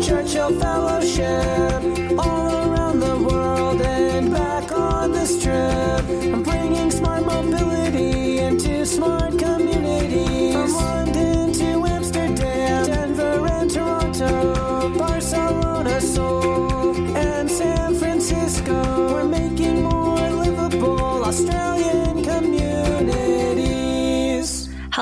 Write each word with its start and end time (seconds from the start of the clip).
Winston 0.00 0.26
Churchill 0.26 0.58
Fellowship. 0.58 1.89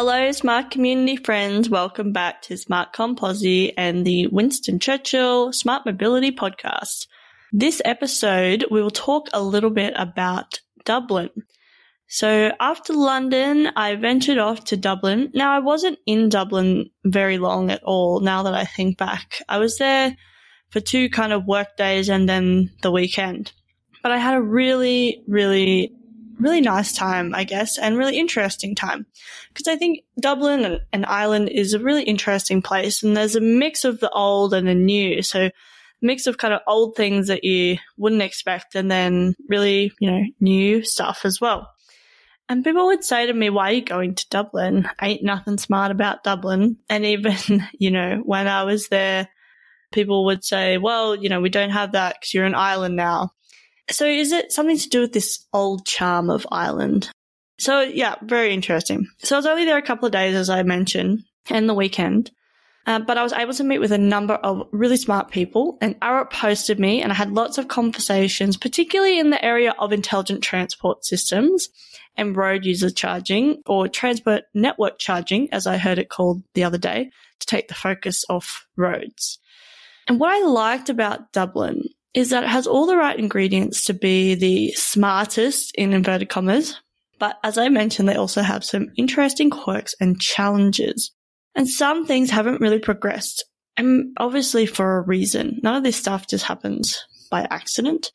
Hello, 0.01 0.31
smart 0.31 0.71
community 0.71 1.17
friends. 1.17 1.69
Welcome 1.69 2.13
back 2.13 2.43
to 2.43 2.55
SmartCom 2.55 3.17
Posse 3.17 3.77
and 3.77 4.07
the 4.07 4.29
Winston 4.29 4.79
Churchill 4.79 5.53
Smart 5.53 5.85
Mobility 5.85 6.31
Podcast. 6.31 7.09
This 7.53 7.83
episode, 7.85 8.65
we 8.71 8.81
will 8.81 8.93
talk 8.93 9.27
a 9.33 9.43
little 9.43 9.71
bit 9.71 9.95
about 9.97 10.61
Dublin. 10.85 11.31
So 12.07 12.53
after 12.61 12.93
London, 12.93 13.71
I 13.75 13.97
ventured 13.97 14.39
off 14.39 14.67
to 14.67 14.77
Dublin. 14.77 15.33
Now, 15.35 15.51
I 15.51 15.59
wasn't 15.59 15.99
in 16.07 16.29
Dublin 16.29 16.91
very 17.05 17.39
long 17.39 17.73
at 17.73 17.83
all, 17.83 18.21
now 18.21 18.45
that 18.45 18.55
I 18.55 18.67
think 18.67 18.99
back. 18.99 19.43
I 19.49 19.59
was 19.59 19.79
there 19.79 20.17
for 20.71 20.79
two 20.79 21.11
kind 21.11 21.33
of 21.33 21.45
work 21.45 21.77
days 21.77 22.09
and 22.09 22.29
then 22.29 22.71
the 22.83 22.93
weekend. 22.93 23.51
But 24.05 24.13
I 24.13 24.19
had 24.19 24.37
a 24.37 24.41
really, 24.41 25.25
really, 25.27 25.98
really 26.39 26.61
nice 26.61 26.93
time, 26.93 27.35
I 27.35 27.45
guess, 27.45 27.79
and 27.79 27.97
really 27.97 28.19
interesting 28.19 28.75
time. 28.75 29.07
Because 29.49 29.69
I 29.69 29.77
think 29.77 30.01
Dublin 30.21 30.65
and, 30.65 30.81
and 30.93 31.07
Ireland 31.07 31.49
is 31.51 31.75
a 31.75 31.79
really 31.79 32.05
interesting 32.05 32.63
place, 32.63 33.03
and 33.03 33.17
there's 33.17 33.37
a 33.37 33.41
mix 33.41 33.85
of 33.85 34.01
the 34.01 34.11
old 34.11 34.55
and 34.55 34.69
the 34.69 34.75
new. 34.75 35.23
So, 35.23 35.51
mix 36.01 36.27
of 36.27 36.39
kind 36.39 36.55
of 36.55 36.61
old 36.67 36.95
things 36.97 37.29
that 37.29 37.45
you 37.45 37.79
wouldn't 37.97 38.23
expect, 38.23 38.75
and 38.75 38.91
then 38.91 39.35
really, 39.49 39.93
you 39.99 40.11
know, 40.11 40.25
new 40.41 40.85
stuff 40.85 41.25
as 41.25 41.41
well. 41.41 41.71
And 42.49 42.65
people 42.65 42.87
would 42.87 43.05
say 43.05 43.27
to 43.27 43.33
me, 43.33 43.51
why 43.51 43.71
are 43.71 43.75
you 43.75 43.85
going 43.85 44.15
to 44.15 44.27
Dublin? 44.31 44.89
Ain't 45.03 45.23
nothing 45.23 45.59
smart 45.59 45.91
about 45.91 46.25
Dublin. 46.25 46.79
And 46.89 47.05
even, 47.05 47.63
you 47.79 47.91
know, 47.91 48.23
when 48.25 48.49
I 48.49 48.65
was 48.65 48.89
there, 48.89 49.29
people 49.93 50.25
would 50.27 50.45
say, 50.45 50.79
well, 50.79 51.15
you 51.15 51.29
know, 51.29 51.41
we 51.41 51.51
don't 51.51 51.71
have 51.71 51.93
that 51.93 52.17
because 52.17 52.33
you're 52.33 52.47
an 52.47 52.55
island 52.55 52.97
now. 52.97 53.33
So 53.91 54.07
is 54.07 54.33
it 54.33 54.53
something 54.53 54.79
to 54.79 54.89
do 54.89 55.01
with 55.01 55.13
this 55.13 55.47
old 55.53 55.87
charm 55.87 56.31
of 56.31 56.47
Ireland? 56.53 57.11
So 57.59 57.81
yeah, 57.81 58.17
very 58.23 58.53
interesting. 58.53 59.09
So 59.19 59.37
I 59.37 59.39
was 59.39 59.47
only 59.47 59.65
there 59.65 59.79
a 59.79 59.83
couple 59.83 60.07
of 60.07 60.13
days, 60.13 60.35
as 60.35 60.51
I 60.51 60.63
mentioned, 60.63 61.25
and 61.51 61.69
the 61.69 61.75
weekend. 61.75 62.31
Uh, 62.87 62.99
but 63.01 63.19
I 63.19 63.23
was 63.23 63.35
able 63.35 63.53
to 63.53 63.65
meet 63.65 63.81
with 63.81 63.93
a 63.93 63.99
number 63.99 64.35
of 64.35 64.67
really 64.73 64.97
smart 64.97 65.31
people 65.31 65.77
and 65.83 66.01
Arup 66.01 66.31
hosted 66.31 66.79
me 66.79 67.03
and 67.03 67.13
I 67.13 67.15
had 67.15 67.33
lots 67.33 67.59
of 67.59 67.69
conversations, 67.69 68.57
particularly 68.57 69.19
in 69.19 69.29
the 69.29 69.45
area 69.45 69.75
of 69.79 69.93
intelligent 69.93 70.43
transport 70.43 71.05
systems 71.05 71.69
and 72.17 72.35
road 72.35 72.65
user 72.65 72.89
charging 72.89 73.63
or 73.67 73.89
transport 73.89 74.45
network 74.55 74.99
charging, 74.99 75.53
as 75.53 75.67
I 75.67 75.77
heard 75.77 75.99
it 75.99 76.09
called 76.09 76.43
the 76.55 76.65
other 76.65 76.79
day, 76.79 77.11
to 77.41 77.47
take 77.47 77.69
the 77.69 77.75
focus 77.75 78.25
off 78.31 78.67
roads. 78.75 79.39
And 80.07 80.19
what 80.19 80.31
I 80.31 80.47
liked 80.47 80.89
about 80.89 81.33
Dublin 81.33 81.83
is 82.19 82.31
that 82.31 82.43
it 82.43 82.49
has 82.49 82.67
all 82.67 82.85
the 82.85 82.97
right 82.97 83.17
ingredients 83.17 83.85
to 83.85 83.95
be 83.95 84.35
the 84.35 84.73
smartest 84.73 85.73
in 85.77 85.93
inverted 85.93 86.29
commas. 86.29 86.75
But 87.21 87.39
as 87.45 87.57
I 87.57 87.69
mentioned, 87.69 88.09
they 88.09 88.17
also 88.17 88.43
have 88.43 88.65
some 88.65 88.89
interesting 88.97 89.51
quirks 89.51 89.95
and 90.01 90.21
challenges. 90.21 91.13
And 91.55 91.69
some 91.69 92.07
things 92.07 92.29
haven't 92.29 92.61
really 92.61 92.81
progressed. 92.81 93.45
And 93.77 94.17
obviously 94.17 94.67
for 94.67 94.97
a 94.97 95.03
reason. 95.03 95.61
None 95.63 95.77
of 95.77 95.85
this 95.85 95.95
stuff 95.95 96.27
just 96.27 96.45
happens 96.45 97.05
by 97.31 97.47
accident. 97.53 98.11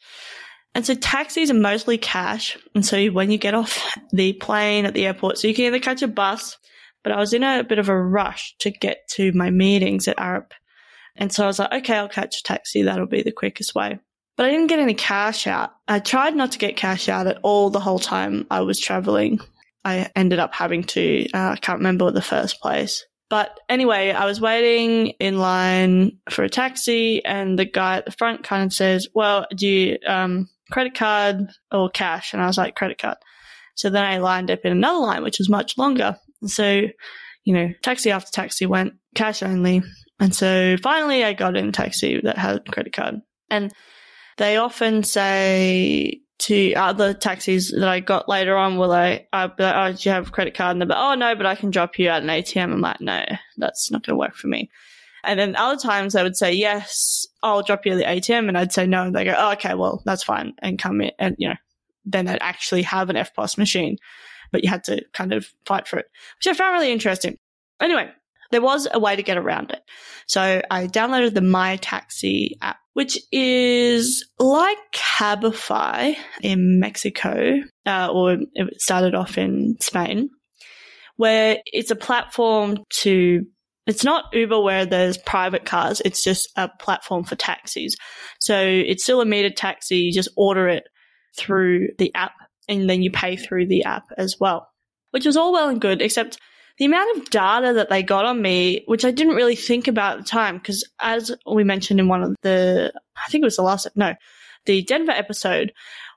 And 0.76 0.86
so 0.86 0.96
taxis 0.96 1.50
are 1.50 1.54
mostly 1.54 1.98
cash. 1.98 2.58
And 2.76 2.86
so 2.86 3.08
when 3.08 3.32
you 3.32 3.38
get 3.38 3.54
off 3.54 3.98
the 4.12 4.34
plane 4.34 4.86
at 4.86 4.94
the 4.94 5.06
airport, 5.06 5.38
so 5.38 5.48
you 5.48 5.54
can 5.54 5.64
either 5.64 5.80
catch 5.80 6.02
a 6.02 6.10
bus, 6.10 6.58
but 7.06 7.14
I 7.14 7.20
was 7.20 7.34
in 7.34 7.44
a 7.44 7.64
bit 7.64 7.80
of 7.80 7.88
a 7.88 7.98
rush 7.98 8.54
to 8.60 8.70
get 8.70 8.98
to 9.12 9.32
my 9.32 9.50
meetings 9.50 10.10
at 10.10 10.18
Arup. 10.18 10.52
And 11.16 11.32
so 11.32 11.44
I 11.44 11.48
was 11.48 11.60
like, 11.60 11.74
okay, 11.74 11.96
I'll 11.96 12.10
catch 12.10 12.40
a 12.40 12.44
taxi. 12.44 12.84
That'll 12.84 13.06
be 13.06 13.22
the 13.22 13.32
quickest 13.32 13.76
way. 13.76 14.00
But 14.36 14.48
I 14.48 14.50
didn't 14.50 14.68
get 14.68 14.80
any 14.80 14.96
cash 14.96 15.46
out. 15.46 15.72
I 15.88 16.00
tried 16.00 16.36
not 16.36 16.54
to 16.54 16.58
get 16.58 16.76
cash 16.76 17.08
out 17.08 17.28
at 17.28 17.40
all 17.44 17.70
the 17.70 17.80
whole 17.80 18.00
time 18.00 18.48
I 18.50 18.62
was 18.62 18.80
traveling. 18.80 19.40
I 19.86 20.10
ended 20.16 20.40
up 20.40 20.54
having 20.54 20.84
to, 20.86 21.30
uh, 21.34 21.50
I 21.50 21.56
can't 21.58 21.80
remember 21.80 22.10
the 22.10 22.22
first 22.22 22.62
place. 22.62 23.06
But 23.30 23.60
anyway, 23.70 24.12
I 24.12 24.26
was 24.26 24.42
waiting 24.42 25.08
in 25.20 25.40
line 25.40 26.20
for 26.30 26.44
a 26.44 26.50
taxi 26.50 27.24
and 27.26 27.58
the 27.58 27.66
guy 27.66 27.98
at 27.98 28.06
the 28.06 28.12
front 28.12 28.44
kind 28.44 28.64
of 28.64 28.74
says, 28.74 29.08
well, 29.14 29.46
do 29.56 29.68
you, 29.68 29.98
um, 30.08 30.50
credit 30.72 30.96
card 30.96 31.50
or 31.72 31.90
cash? 31.90 32.34
And 32.34 32.42
I 32.42 32.48
was 32.48 32.58
like, 32.58 32.76
credit 32.76 32.98
card. 32.98 33.18
So 33.76 33.90
then 33.90 34.04
I 34.04 34.18
lined 34.20 34.52
up 34.52 34.60
in 34.64 34.72
another 34.72 35.00
line, 35.00 35.24
which 35.24 35.40
was 35.40 35.50
much 35.50 35.78
longer. 35.78 36.18
So, 36.46 36.84
you 37.44 37.54
know, 37.54 37.72
taxi 37.82 38.12
after 38.12 38.32
taxi 38.32 38.66
went 38.66 38.94
cash 39.16 39.44
only. 39.44 39.84
And 40.24 40.34
so 40.34 40.78
finally 40.82 41.26
I 41.26 41.34
got 41.34 41.58
in 41.58 41.68
a 41.68 41.72
taxi 41.74 42.22
that 42.22 42.38
had 42.38 42.56
a 42.56 42.72
credit 42.72 42.94
card. 42.94 43.16
And 43.50 43.74
they 44.38 44.56
often 44.56 45.04
say 45.04 46.22
to 46.40 46.74
other 46.76 47.14
taxis 47.14 47.72
that 47.78 47.90
I 47.90 48.00
got 48.00 48.30
later 48.30 48.56
on, 48.56 48.78
will 48.78 48.94
I, 48.94 49.28
be 49.34 49.64
like, 49.64 49.76
oh, 49.76 49.92
do 49.92 50.10
you 50.10 50.14
have 50.14 50.30
a 50.30 50.32
credit 50.32 50.56
card? 50.56 50.72
And 50.72 50.82
they're 50.82 50.88
like, 50.88 50.98
oh, 50.98 51.16
no, 51.16 51.36
but 51.36 51.46
I 51.46 51.56
can 51.56 51.72
drop 51.72 52.00
you 52.00 52.08
at 52.08 52.24
an 52.24 52.30
ATM. 52.30 52.72
I'm 52.72 52.80
like, 52.80 53.02
no, 53.02 53.26
that's 53.58 53.92
not 53.92 54.06
going 54.06 54.14
to 54.14 54.20
work 54.20 54.36
for 54.36 54.48
me. 54.48 54.72
And 55.26 55.38
then 55.38 55.58
other 55.58 55.78
times 55.78 56.14
they 56.14 56.24
would 56.24 56.38
say, 56.38 56.54
yes, 56.54 57.28
I'll 57.42 57.62
drop 57.62 57.86
you 57.86 57.92
at 57.92 57.98
the 57.98 58.06
ATM. 58.06 58.48
And 58.48 58.58
I'd 58.58 58.72
say 58.72 58.88
no. 58.88 59.04
And 59.04 59.14
they 59.14 59.26
go, 59.26 59.36
oh, 59.38 59.52
okay, 59.54 59.74
well, 59.74 60.02
that's 60.06 60.24
fine. 60.24 60.54
And 60.60 60.80
come 60.80 61.02
in. 61.02 61.12
And, 61.20 61.36
you 61.38 61.50
know, 61.50 61.56
then 62.06 62.28
they'd 62.28 62.42
actually 62.42 62.84
have 62.84 63.10
an 63.10 63.18
EFTPOS 63.18 63.58
machine, 63.58 63.98
but 64.54 64.64
you 64.64 64.70
had 64.70 64.86
to 64.86 65.04
kind 65.12 65.34
of 65.34 65.48
fight 65.66 65.86
for 65.86 66.00
it, 66.00 66.06
which 66.38 66.48
I 66.48 66.54
found 66.58 66.76
really 66.76 66.94
interesting. 66.94 67.38
Anyway, 67.82 68.10
there 68.54 68.62
was 68.62 68.88
a 68.92 69.00
way 69.00 69.16
to 69.16 69.24
get 69.24 69.38
around 69.38 69.72
it. 69.72 69.82
So 70.28 70.62
I 70.70 70.88
downloaded 70.88 71.34
the 71.34 71.42
My 71.42 71.78
Taxi 71.78 72.56
app, 72.62 72.78
which 72.94 73.18
is 73.32 74.26
like 74.38 74.78
Cabify 74.94 76.16
in 76.42 76.80
Mexico, 76.80 77.62
uh, 77.88 78.10
or 78.12 78.38
it 78.54 78.82
started 78.82 79.16
off 79.16 79.40
in 79.40 79.76
Spain, 79.82 80.30
where 81.18 81.58
it's 81.66 81.92
a 81.92 81.96
platform 81.96 82.78
to 83.02 83.42
it's 83.86 84.04
not 84.04 84.26
Uber 84.32 84.62
where 84.62 84.86
there's 84.86 85.18
private 85.18 85.66
cars. 85.66 86.02
It's 86.06 86.24
just 86.24 86.48
a 86.56 86.70
platform 86.80 87.26
for 87.26 87.36
taxis. 87.36 87.98
So 88.40 88.58
it's 88.58 89.04
still 89.04 89.20
a 89.20 89.26
metered 89.26 89.58
taxi. 89.58 89.98
You 89.98 90.14
just 90.14 90.30
order 90.38 90.70
it 90.70 90.84
through 91.38 91.90
the 91.98 92.14
app 92.16 92.32
and 92.70 92.90
then 92.90 93.02
you 93.02 93.12
pay 93.12 93.36
through 93.36 93.68
the 93.68 93.84
app 93.84 94.04
as 94.18 94.38
well, 94.40 94.70
which 95.12 95.26
was 95.26 95.36
all 95.36 95.52
well 95.52 95.68
and 95.68 95.82
good, 95.82 96.02
except 96.02 96.38
the 96.78 96.86
amount 96.86 97.18
of 97.18 97.30
data 97.30 97.74
that 97.74 97.90
they 97.90 98.04
got 98.04 98.26
on 98.26 98.42
me, 98.42 98.84
which 98.88 99.06
I 99.06 99.12
didn't 99.12 99.36
really 99.36 99.56
think 99.56 99.88
about 99.88 100.18
at 100.18 100.24
the 100.24 100.30
time, 100.30 100.58
because 100.58 100.88
as 101.00 101.32
we 101.52 101.64
mentioned 101.64 102.00
in 102.00 102.08
one 102.08 102.24
of 102.24 102.36
the, 102.42 102.92
I 103.16 103.30
think 103.30 103.44
it 103.44 103.46
was 103.46 103.58
the 103.58 103.64
last, 103.64 103.88
no, 103.96 104.16
the 104.66 104.82
Denver 104.84 105.12
episode, 105.12 105.74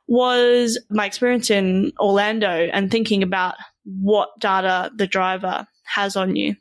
was 0.06 0.78
my 0.88 1.04
experience 1.04 1.50
in 1.50 1.92
Orlando 1.98 2.48
and 2.48 2.90
thinking 2.90 3.22
about 3.22 3.56
what 3.84 4.30
data 4.40 4.90
the 4.94 5.06
driver 5.06 5.66
has 5.84 6.16
on 6.16 6.36
you. 6.36 6.56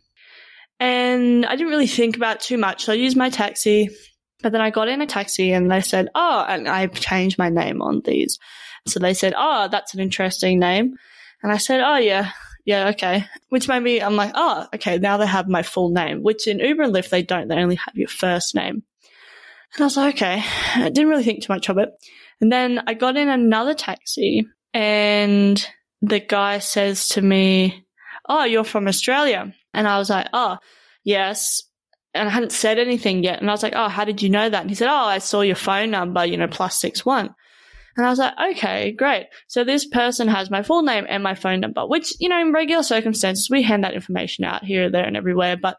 And 0.80 1.46
I 1.46 1.56
didn't 1.56 1.70
really 1.70 1.88
think 1.88 2.18
about 2.18 2.40
too 2.40 2.58
much. 2.58 2.86
So 2.86 2.94
I 2.94 2.96
used 2.96 3.16
my 3.16 3.30
taxi, 3.30 3.90
but 4.42 4.52
then 4.52 4.62
I 4.62 4.72
got 4.72 4.90
in 4.90 5.02
a 5.02 5.08
taxi 5.08 5.52
and 5.52 5.72
they 5.72 5.82
said, 5.82 6.10
Oh, 6.16 6.46
and 6.48 6.68
I 6.68 6.88
changed 6.88 7.38
my 7.38 7.50
name 7.50 7.82
on 7.82 8.02
these. 8.04 8.40
So 8.88 9.00
they 9.00 9.14
said, 9.14 9.34
Oh, 9.38 9.68
that's 9.70 9.94
an 9.94 10.00
interesting 10.00 10.60
name. 10.60 10.96
And 11.42 11.52
I 11.52 11.58
said, 11.58 11.82
Oh, 11.82 11.98
yeah, 11.98 12.32
yeah, 12.66 12.90
okay. 12.90 13.26
Which 13.50 13.68
made 13.68 13.82
me, 13.82 14.02
I'm 14.02 14.16
like, 14.16 14.32
oh, 14.34 14.68
okay, 14.74 14.98
now 14.98 15.18
they 15.18 15.28
have 15.28 15.48
my 15.48 15.62
full 15.62 15.90
name, 15.90 16.24
which 16.24 16.48
in 16.48 16.60
Uber 16.60 16.84
and 16.84 16.94
Lyft, 16.94 17.10
they 17.10 17.22
don't. 17.22 17.48
They 17.48 17.56
only 17.56 17.76
have 17.76 17.96
your 17.96 18.08
first 18.08 18.56
name. 18.56 18.84
And 19.76 19.82
I 19.82 19.84
was 19.84 19.98
like, 19.98 20.16
okay. 20.16 20.44
I 20.76 20.90
didn't 20.90 21.10
really 21.10 21.24
think 21.24 21.44
too 21.44 21.54
much 21.54 21.70
of 21.70 21.78
it. 21.78 21.90
And 22.42 22.52
then 22.52 22.82
I 22.88 22.96
got 22.96 23.18
in 23.18 23.30
another 23.30 23.76
taxi 23.76 24.48
and 24.74 25.66
the 26.02 26.20
guy 26.20 26.60
says 26.60 27.10
to 27.10 27.22
me, 27.22 27.86
oh, 28.28 28.44
you're 28.44 28.64
from 28.64 28.88
Australia. 28.88 29.54
And 29.74 29.88
I 29.88 30.00
was 30.00 30.10
like, 30.10 30.28
oh, 30.34 30.58
yes. 31.04 31.64
And 32.14 32.28
I 32.28 32.32
hadn't 32.32 32.52
said 32.52 32.80
anything 32.80 33.24
yet. 33.24 33.42
And 33.42 33.50
I 33.50 33.54
was 33.54 33.64
like, 33.64 33.74
oh, 33.76 33.90
how 33.90 34.06
did 34.06 34.22
you 34.22 34.30
know 34.30 34.50
that? 34.50 34.62
And 34.62 34.70
he 34.70 34.76
said, 34.76 34.90
oh, 34.90 35.06
I 35.06 35.20
saw 35.20 35.42
your 35.42 35.56
phone 35.56 35.92
number, 35.92 36.26
you 36.26 36.38
know, 36.38 36.48
plus 36.48 36.80
six 36.80 37.06
one. 37.06 37.36
And 37.98 38.06
I 38.06 38.10
was 38.10 38.20
like, 38.20 38.34
okay, 38.52 38.92
great. 38.92 39.28
So 39.48 39.64
this 39.64 39.86
person 39.86 40.28
has 40.28 40.52
my 40.52 40.64
full 40.64 40.84
name 40.84 41.06
and 41.08 41.24
my 41.24 41.34
phone 41.34 41.62
number, 41.62 41.88
which, 41.88 42.14
you 42.20 42.28
know, 42.28 42.42
in 42.42 42.52
regular 42.52 42.84
circumstances, 42.84 43.50
we 43.50 43.64
hand 43.64 43.84
that 43.84 43.94
information 43.94 44.44
out 44.44 44.66
here, 44.66 44.90
there, 44.90 45.06
and 45.06 45.16
everywhere. 45.16 45.56
But 45.56 45.78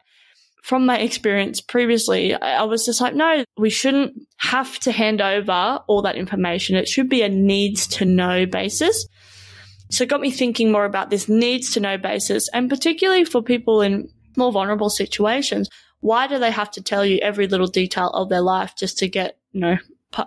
from 0.63 0.87
my 0.87 0.99
experience 0.99 1.61
previously, 1.61 2.35
I 2.35 2.65
was 2.65 2.87
just 2.87 3.01
like, 3.01 3.15
no, 3.15 3.45
we 3.59 3.71
shouldn't 3.71 4.15
have 4.39 4.79
to 4.81 4.93
hand 4.93 5.21
over 5.21 5.81
all 5.87 6.03
that 6.03 6.17
information. 6.17 6.77
It 6.77 6.89
should 6.89 7.09
be 7.09 7.23
a 7.23 7.29
needs 7.29 7.87
to 7.89 8.05
know 8.05 8.47
basis. 8.47 9.07
So 9.91 10.05
it 10.05 10.11
got 10.11 10.21
me 10.21 10.31
thinking 10.31 10.73
more 10.73 10.85
about 10.85 11.11
this 11.11 11.29
needs 11.29 11.73
to 11.75 11.81
know 11.81 11.99
basis 11.99 12.49
and 12.53 12.69
particularly 12.69 13.25
for 13.25 13.43
people 13.43 13.81
in 13.81 14.09
more 14.37 14.51
vulnerable 14.51 14.91
situations, 14.91 15.69
why 16.01 16.27
do 16.27 16.39
they 16.39 16.51
have 16.51 16.71
to 16.73 16.83
tell 16.83 17.05
you 17.05 17.19
every 17.19 17.47
little 17.47 17.69
detail 17.69 18.09
of 18.09 18.29
their 18.29 18.41
life 18.41 18.75
just 18.77 18.99
to 18.99 19.09
get, 19.09 19.39
you 19.53 19.61
know, 19.61 19.77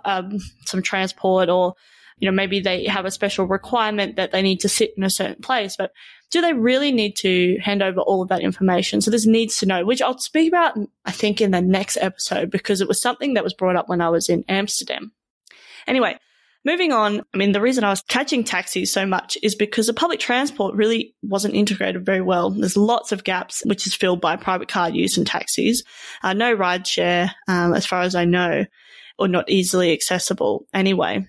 um, 0.04 0.38
some 0.66 0.82
transport 0.82 1.48
or, 1.48 1.74
you 2.18 2.30
know, 2.30 2.34
maybe 2.34 2.60
they 2.60 2.84
have 2.86 3.04
a 3.04 3.10
special 3.10 3.46
requirement 3.46 4.16
that 4.16 4.32
they 4.32 4.42
need 4.42 4.60
to 4.60 4.68
sit 4.68 4.92
in 4.96 5.02
a 5.02 5.10
certain 5.10 5.42
place, 5.42 5.76
but 5.76 5.92
do 6.30 6.40
they 6.40 6.52
really 6.52 6.92
need 6.92 7.16
to 7.16 7.58
hand 7.60 7.82
over 7.82 8.00
all 8.00 8.22
of 8.22 8.28
that 8.28 8.42
information? 8.42 9.00
So 9.00 9.10
this 9.10 9.26
needs 9.26 9.58
to 9.58 9.66
know, 9.66 9.84
which 9.84 10.00
I'll 10.00 10.18
speak 10.18 10.48
about, 10.48 10.78
I 11.04 11.10
think, 11.10 11.40
in 11.40 11.50
the 11.50 11.60
next 11.60 11.96
episode 12.00 12.50
because 12.50 12.80
it 12.80 12.88
was 12.88 13.00
something 13.00 13.34
that 13.34 13.44
was 13.44 13.54
brought 13.54 13.76
up 13.76 13.88
when 13.88 14.00
I 14.00 14.10
was 14.10 14.28
in 14.28 14.44
Amsterdam. 14.48 15.12
Anyway, 15.86 16.16
moving 16.64 16.92
on. 16.92 17.22
I 17.34 17.36
mean, 17.36 17.52
the 17.52 17.60
reason 17.60 17.84
I 17.84 17.90
was 17.90 18.02
catching 18.02 18.44
taxis 18.44 18.92
so 18.92 19.06
much 19.06 19.36
is 19.42 19.54
because 19.54 19.86
the 19.86 19.94
public 19.94 20.20
transport 20.20 20.74
really 20.74 21.14
wasn't 21.22 21.54
integrated 21.54 22.04
very 22.04 22.20
well. 22.20 22.50
There's 22.50 22.76
lots 22.76 23.12
of 23.12 23.24
gaps, 23.24 23.62
which 23.64 23.86
is 23.86 23.94
filled 23.94 24.20
by 24.20 24.36
private 24.36 24.68
car 24.68 24.90
use 24.90 25.16
and 25.16 25.26
taxis. 25.26 25.82
Uh, 26.22 26.32
no 26.32 26.54
rideshare, 26.54 27.32
um, 27.48 27.74
as 27.74 27.86
far 27.86 28.02
as 28.02 28.14
I 28.14 28.24
know, 28.24 28.66
or 29.20 29.28
not 29.28 29.48
easily 29.48 29.92
accessible 29.92 30.66
anyway. 30.74 31.26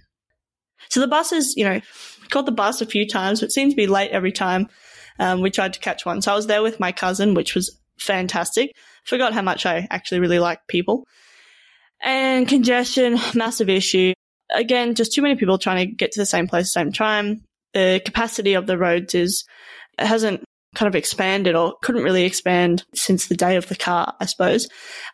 So 0.90 1.00
the 1.00 1.08
buses, 1.08 1.56
you 1.56 1.64
know, 1.64 1.82
got 2.30 2.46
the 2.48 2.52
bus 2.52 2.82
a 2.82 2.86
few 2.86 3.08
times, 3.08 3.42
but 3.42 3.52
seemed 3.52 3.72
to 3.72 3.78
be 3.78 3.88
late 3.88 4.12
every 4.12 4.32
time. 4.32 4.68
Um, 5.20 5.42
we 5.42 5.52
tried 5.52 5.74
to 5.74 5.80
catch 5.80 6.06
one. 6.06 6.22
So 6.22 6.32
I 6.32 6.36
was 6.36 6.48
there 6.48 6.64
with 6.64 6.80
my 6.80 6.92
cousin, 6.92 7.36
which 7.36 7.54
was 7.54 7.78
fantastic. 8.00 8.72
Forgot 9.06 9.34
how 9.34 9.44
much 9.44 9.66
I 9.66 9.88
actually 9.92 10.22
really 10.22 10.40
like 10.40 10.60
people. 10.68 11.06
And 12.02 12.48
congestion, 12.48 13.20
massive 13.36 13.70
issue 13.70 14.14
again, 14.54 14.96
just 14.96 15.14
too 15.14 15.22
many 15.22 15.36
people 15.36 15.58
trying 15.58 15.88
to 15.88 15.96
get 15.96 16.12
to 16.14 16.20
the 16.20 16.26
same 16.26 16.48
place 16.48 16.76
at 16.76 16.82
the 16.82 16.86
same 16.86 16.92
time. 16.92 17.42
The 17.74 18.02
capacity 18.04 18.54
of 18.54 18.68
the 18.68 18.78
roads 18.78 19.16
is, 19.16 19.46
it 20.00 20.08
hasn't 20.08 20.44
kind 20.76 20.88
of 20.88 20.96
expanded 20.96 21.56
or 21.56 21.76
couldn't 21.82 22.04
really 22.04 22.24
expand 22.24 22.84
since 22.96 23.28
the 23.28 23.36
day 23.36 23.56
of 23.56 23.68
the 23.68 23.76
car, 23.76 24.16
I 24.20 24.26
suppose, 24.26 24.68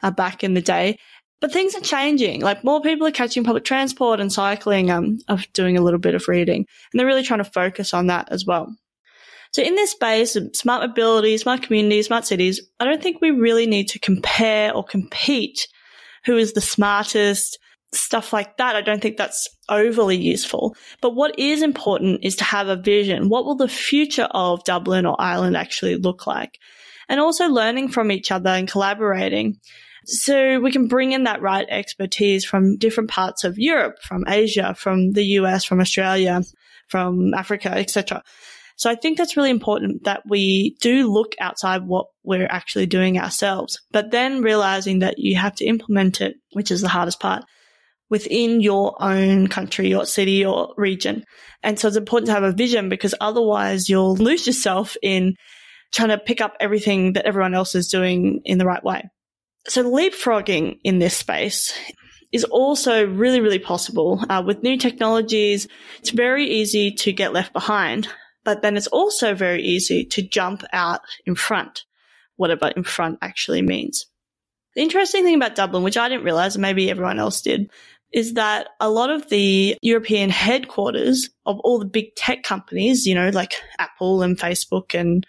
uh, 0.04 0.12
back 0.12 0.44
in 0.44 0.54
the 0.54 0.62
day. 0.62 0.98
But 1.40 1.52
things 1.52 1.76
are 1.76 1.82
changing. 1.82 2.42
Like 2.42 2.64
more 2.64 2.82
people 2.82 3.06
are 3.06 3.12
catching 3.12 3.44
public 3.44 3.64
transport 3.64 4.20
and 4.20 4.32
cycling. 4.32 4.90
Um, 4.90 5.20
of 5.28 5.52
doing 5.54 5.78
a 5.78 5.82
little 5.82 6.00
bit 6.00 6.16
of 6.16 6.28
reading, 6.28 6.66
and 6.92 7.00
they're 7.00 7.06
really 7.06 7.24
trying 7.24 7.44
to 7.44 7.52
focus 7.52 7.94
on 7.94 8.08
that 8.08 8.30
as 8.32 8.46
well. 8.46 8.76
So 9.52 9.62
in 9.62 9.76
this 9.76 9.92
space, 9.92 10.36
of 10.36 10.56
smart 10.56 10.88
mobility, 10.88 11.38
smart 11.38 11.64
communities, 11.64 12.08
smart 12.08 12.26
cities, 12.26 12.62
I 12.80 12.86
don't 12.86 13.02
think 13.02 13.22
we 13.22 13.32
really 13.32 13.66
need 13.66 13.88
to 13.90 14.00
compare 14.00 14.74
or 14.74 14.84
compete 14.84 15.68
who 16.26 16.38
is 16.38 16.54
the 16.54 16.62
smartest, 16.62 17.58
stuff 17.94 18.34
like 18.34 18.58
that, 18.58 18.76
I 18.76 18.82
don't 18.82 19.02
think 19.02 19.18
that's 19.18 19.48
overly 19.70 20.18
useful. 20.18 20.76
But 21.02 21.16
what 21.16 21.38
is 21.40 21.62
important 21.62 22.20
is 22.24 22.36
to 22.38 22.44
have 22.44 22.68
a 22.68 22.76
vision. 22.76 23.30
What 23.30 23.46
will 23.46 23.56
the 23.56 23.68
future 23.68 24.28
of 24.32 24.64
Dublin 24.66 25.06
or 25.06 25.20
Ireland 25.20 25.56
actually 25.56 25.96
look 25.96 26.28
like? 26.28 26.60
And 27.10 27.20
also 27.20 27.48
learning 27.48 27.90
from 27.90 28.12
each 28.12 28.32
other 28.32 28.50
and 28.50 28.70
collaborating. 28.70 29.58
So 30.10 30.62
we 30.62 30.72
can 30.72 30.88
bring 30.88 31.12
in 31.12 31.26
that 31.26 31.42
right 31.42 31.68
expertise 31.70 32.46
from 32.46 32.78
different 32.78 33.10
parts 33.10 33.44
of 33.44 33.58
Europe, 33.58 33.98
from 34.02 34.24
Asia, 34.26 34.74
from 34.74 35.12
the 35.12 35.24
US, 35.42 35.66
from 35.66 35.82
Australia, 35.82 36.42
from 36.88 37.34
Africa, 37.34 37.72
etc. 37.72 38.24
So 38.78 38.90
I 38.90 38.96
think 38.96 39.18
that's 39.18 39.36
really 39.36 39.50
important 39.50 40.06
that 40.06 40.24
we 40.26 40.78
do 40.80 41.12
look 41.12 41.36
outside 41.42 41.86
what 41.86 42.06
we're 42.24 42.48
actually 42.50 42.86
doing 42.86 43.20
ourselves, 43.20 43.82
but 43.92 44.12
then 44.12 44.42
realizing 44.42 45.00
that 45.00 45.16
you 45.18 45.36
have 45.36 45.56
to 45.56 45.66
implement 45.66 46.22
it, 46.22 46.36
which 46.54 46.72
is 46.72 46.80
the 46.80 46.88
hardest 46.88 47.20
part 47.20 47.44
within 48.10 48.62
your 48.62 48.96
own 49.04 49.48
country 49.48 49.94
or 49.94 50.06
city 50.06 50.46
or 50.46 50.74
region. 50.78 51.26
And 51.64 51.78
so 51.78 51.90
it's 51.90 51.98
important 51.98 52.28
to 52.28 52.34
have 52.34 52.44
a 52.44 52.54
vision 52.54 52.88
because 52.88 53.14
otherwise 53.20 53.90
you'll 53.90 54.16
lose 54.16 54.48
yourself 54.48 54.96
in 55.02 55.36
trying 55.94 56.10
to 56.10 56.18
pick 56.18 56.40
up 56.40 56.56
everything 56.62 57.14
that 57.14 57.26
everyone 57.26 57.54
else 57.54 57.76
is 57.76 57.90
doing 57.90 58.40
in 58.46 58.58
the 58.58 58.66
right 58.66 58.84
way. 58.86 59.10
So 59.68 59.84
leapfrogging 59.84 60.80
in 60.84 61.00
this 61.00 61.16
space 61.16 61.78
is 62.32 62.44
also 62.46 63.06
really, 63.06 63.42
really 63.42 63.60
possible. 63.60 64.24
Uh, 64.30 64.44
with 64.46 64.64
new 64.64 64.78
technologies, 64.78 65.68
it's 66.00 66.10
very 66.10 66.46
easy 66.46 66.92
to 66.92 67.12
get 67.12 67.34
left 67.34 67.54
behind, 67.54 68.08
but 68.44 68.62
then 68.62 68.78
it's 68.78 68.88
also 68.88 69.34
very 69.34 69.64
easy 69.64 70.06
to 70.06 70.22
jump 70.22 70.64
out 70.72 71.02
in 71.26 71.36
front, 71.36 71.84
whatever 72.36 72.68
in 72.68 72.84
front 72.84 73.20
actually 73.22 73.62
means. 73.62 74.06
The 74.76 74.82
interesting 74.82 75.24
thing 75.24 75.36
about 75.36 75.56
Dublin, 75.56 75.84
which 75.84 75.98
I 75.98 76.08
didn't 76.08 76.24
realize, 76.24 76.56
and 76.56 76.62
maybe 76.62 76.90
everyone 76.90 77.20
else 77.20 77.42
did, 77.42 77.72
is 78.14 78.36
that 78.36 78.70
a 78.80 78.90
lot 78.90 79.10
of 79.10 79.28
the 79.30 79.76
European 79.82 80.30
headquarters 80.30 81.30
of 81.46 81.60
all 81.60 81.80
the 81.80 81.86
big 81.86 82.16
tech 82.16 82.44
companies, 82.44 83.06
you 83.06 83.16
know, 83.16 83.30
like 83.30 83.56
Apple 83.80 84.22
and 84.22 84.38
Facebook 84.38 84.98
and 84.98 85.26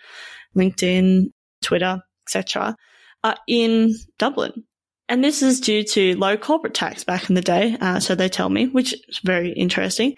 LinkedIn, 0.56 1.32
Twitter, 1.62 2.00
etc., 2.26 2.76
are 3.24 3.36
in 3.46 3.94
Dublin. 4.18 4.64
And 5.08 5.24
this 5.24 5.42
is 5.42 5.60
due 5.60 5.84
to 5.84 6.16
low 6.16 6.36
corporate 6.36 6.74
tax 6.74 7.02
back 7.02 7.28
in 7.28 7.34
the 7.34 7.40
day, 7.40 7.76
uh, 7.80 7.98
so 7.98 8.14
they 8.14 8.28
tell 8.28 8.50
me, 8.50 8.66
which 8.66 8.92
is 9.08 9.20
very 9.24 9.52
interesting. 9.52 10.16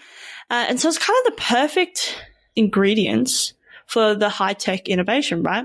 Uh, 0.51 0.67
and 0.69 0.81
so 0.81 0.89
it's 0.89 0.99
kind 0.99 1.17
of 1.25 1.33
the 1.33 1.43
perfect 1.43 2.21
ingredients 2.57 3.55
for 3.87 4.15
the 4.15 4.29
high 4.29 4.53
tech 4.53 4.89
innovation, 4.89 5.43
right? 5.43 5.65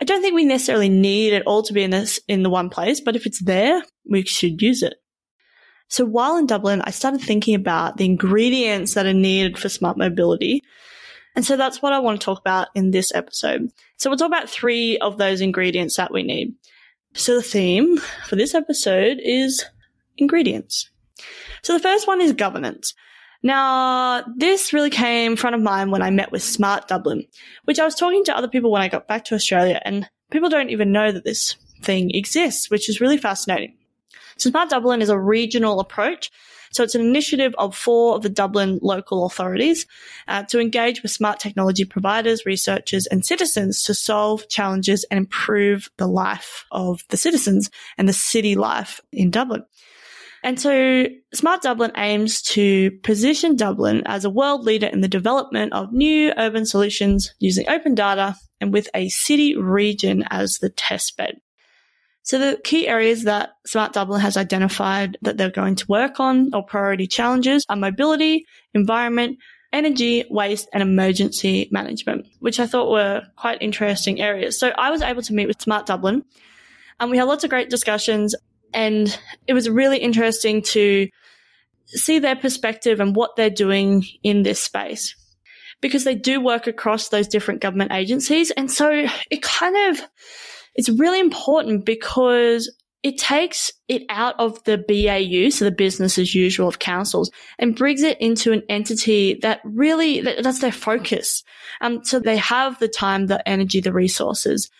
I 0.00 0.04
don't 0.04 0.22
think 0.22 0.34
we 0.34 0.44
necessarily 0.44 0.88
need 0.88 1.32
it 1.32 1.46
all 1.46 1.62
to 1.62 1.72
be 1.72 1.82
in 1.82 1.90
this 1.90 2.18
in 2.26 2.42
the 2.42 2.50
one 2.50 2.70
place, 2.70 3.00
but 3.00 3.16
if 3.16 3.26
it's 3.26 3.42
there, 3.42 3.82
we 4.08 4.24
should 4.24 4.60
use 4.62 4.82
it. 4.82 4.94
So 5.88 6.04
while 6.04 6.36
in 6.36 6.46
Dublin, 6.46 6.82
I 6.84 6.90
started 6.90 7.20
thinking 7.20 7.54
about 7.54 7.96
the 7.96 8.04
ingredients 8.04 8.94
that 8.94 9.06
are 9.06 9.12
needed 9.12 9.58
for 9.58 9.68
smart 9.68 9.98
mobility. 9.98 10.62
And 11.36 11.44
so 11.44 11.56
that's 11.56 11.80
what 11.80 11.92
I 11.92 12.00
want 12.00 12.20
to 12.20 12.24
talk 12.24 12.40
about 12.40 12.68
in 12.74 12.90
this 12.90 13.14
episode. 13.14 13.70
So 13.96 14.10
we'll 14.10 14.18
talk 14.18 14.26
about 14.26 14.50
three 14.50 14.98
of 14.98 15.18
those 15.18 15.40
ingredients 15.40 15.96
that 15.96 16.12
we 16.12 16.22
need. 16.22 16.54
So 17.14 17.36
the 17.36 17.42
theme 17.42 17.98
for 18.28 18.36
this 18.36 18.54
episode 18.54 19.18
is 19.22 19.64
ingredients. 20.16 20.90
So 21.62 21.72
the 21.72 21.80
first 21.80 22.06
one 22.06 22.20
is 22.20 22.32
governance. 22.32 22.94
Now, 23.42 24.22
this 24.36 24.72
really 24.72 24.90
came 24.90 25.36
front 25.36 25.56
of 25.56 25.62
mind 25.62 25.92
when 25.92 26.02
I 26.02 26.10
met 26.10 26.30
with 26.30 26.42
Smart 26.42 26.88
Dublin, 26.88 27.24
which 27.64 27.78
I 27.78 27.84
was 27.84 27.94
talking 27.94 28.24
to 28.24 28.36
other 28.36 28.48
people 28.48 28.70
when 28.70 28.82
I 28.82 28.88
got 28.88 29.08
back 29.08 29.24
to 29.26 29.34
Australia, 29.34 29.80
and 29.84 30.08
people 30.30 30.50
don't 30.50 30.70
even 30.70 30.92
know 30.92 31.10
that 31.10 31.24
this 31.24 31.56
thing 31.82 32.10
exists, 32.14 32.70
which 32.70 32.88
is 32.88 33.00
really 33.00 33.16
fascinating. 33.16 33.76
So 34.36 34.50
Smart 34.50 34.68
Dublin 34.68 35.00
is 35.00 35.08
a 35.08 35.18
regional 35.18 35.80
approach. 35.80 36.30
So 36.72 36.84
it's 36.84 36.94
an 36.94 37.00
initiative 37.00 37.54
of 37.58 37.76
four 37.76 38.14
of 38.14 38.22
the 38.22 38.28
Dublin 38.28 38.78
local 38.80 39.26
authorities 39.26 39.86
uh, 40.28 40.44
to 40.44 40.60
engage 40.60 41.02
with 41.02 41.10
smart 41.10 41.40
technology 41.40 41.84
providers, 41.84 42.46
researchers, 42.46 43.06
and 43.06 43.26
citizens 43.26 43.82
to 43.84 43.94
solve 43.94 44.48
challenges 44.48 45.04
and 45.10 45.18
improve 45.18 45.90
the 45.96 46.06
life 46.06 46.64
of 46.70 47.02
the 47.08 47.16
citizens 47.16 47.70
and 47.98 48.08
the 48.08 48.12
city 48.12 48.54
life 48.54 49.00
in 49.12 49.30
Dublin. 49.30 49.64
And 50.42 50.58
so 50.58 51.06
Smart 51.34 51.62
Dublin 51.62 51.92
aims 51.96 52.40
to 52.42 52.92
position 53.02 53.56
Dublin 53.56 54.02
as 54.06 54.24
a 54.24 54.30
world 54.30 54.64
leader 54.64 54.86
in 54.86 55.02
the 55.02 55.08
development 55.08 55.72
of 55.72 55.92
new 55.92 56.32
urban 56.36 56.64
solutions 56.64 57.34
using 57.38 57.68
open 57.68 57.94
data 57.94 58.36
and 58.60 58.72
with 58.72 58.88
a 58.94 59.08
city 59.10 59.56
region 59.56 60.24
as 60.30 60.58
the 60.58 60.70
test 60.70 61.16
bed. 61.16 61.40
So 62.30 62.38
the 62.38 62.60
key 62.62 62.86
areas 62.86 63.24
that 63.24 63.56
Smart 63.66 63.92
Dublin 63.92 64.20
has 64.20 64.36
identified 64.36 65.18
that 65.22 65.36
they're 65.36 65.50
going 65.50 65.74
to 65.74 65.86
work 65.88 66.20
on 66.20 66.54
or 66.54 66.62
priority 66.62 67.08
challenges 67.08 67.66
are 67.68 67.74
mobility, 67.74 68.46
environment, 68.72 69.38
energy, 69.72 70.24
waste, 70.30 70.68
and 70.72 70.80
emergency 70.80 71.68
management, 71.72 72.28
which 72.38 72.60
I 72.60 72.68
thought 72.68 72.92
were 72.92 73.24
quite 73.34 73.60
interesting 73.60 74.20
areas. 74.20 74.60
So 74.60 74.68
I 74.68 74.92
was 74.92 75.02
able 75.02 75.22
to 75.22 75.34
meet 75.34 75.48
with 75.48 75.60
Smart 75.60 75.86
Dublin 75.86 76.24
and 77.00 77.10
we 77.10 77.16
had 77.16 77.24
lots 77.24 77.42
of 77.42 77.50
great 77.50 77.68
discussions 77.68 78.36
and 78.72 79.18
it 79.48 79.54
was 79.54 79.68
really 79.68 79.98
interesting 79.98 80.62
to 80.62 81.08
see 81.86 82.20
their 82.20 82.36
perspective 82.36 83.00
and 83.00 83.16
what 83.16 83.34
they're 83.34 83.50
doing 83.50 84.04
in 84.22 84.44
this 84.44 84.62
space 84.62 85.16
because 85.80 86.04
they 86.04 86.14
do 86.14 86.40
work 86.40 86.68
across 86.68 87.08
those 87.08 87.26
different 87.26 87.60
government 87.60 87.90
agencies. 87.90 88.52
And 88.52 88.70
so 88.70 89.08
it 89.32 89.42
kind 89.42 89.90
of 89.90 90.00
it's 90.74 90.88
really 90.88 91.20
important 91.20 91.84
because 91.84 92.70
it 93.02 93.16
takes 93.16 93.72
it 93.88 94.02
out 94.10 94.34
of 94.38 94.62
the 94.64 94.76
BAU, 94.76 95.48
so 95.48 95.64
the 95.64 95.70
business 95.70 96.18
as 96.18 96.34
usual 96.34 96.68
of 96.68 96.78
councils, 96.78 97.30
and 97.58 97.74
brings 97.74 98.02
it 98.02 98.20
into 98.20 98.52
an 98.52 98.62
entity 98.68 99.38
that 99.40 99.60
really, 99.64 100.20
that, 100.20 100.42
that's 100.42 100.58
their 100.58 100.72
focus. 100.72 101.42
Um, 101.80 102.04
so 102.04 102.20
they 102.20 102.36
have 102.36 102.78
the 102.78 102.88
time, 102.88 103.26
the 103.26 103.46
energy, 103.48 103.80
the 103.80 103.92
resources 103.92 104.70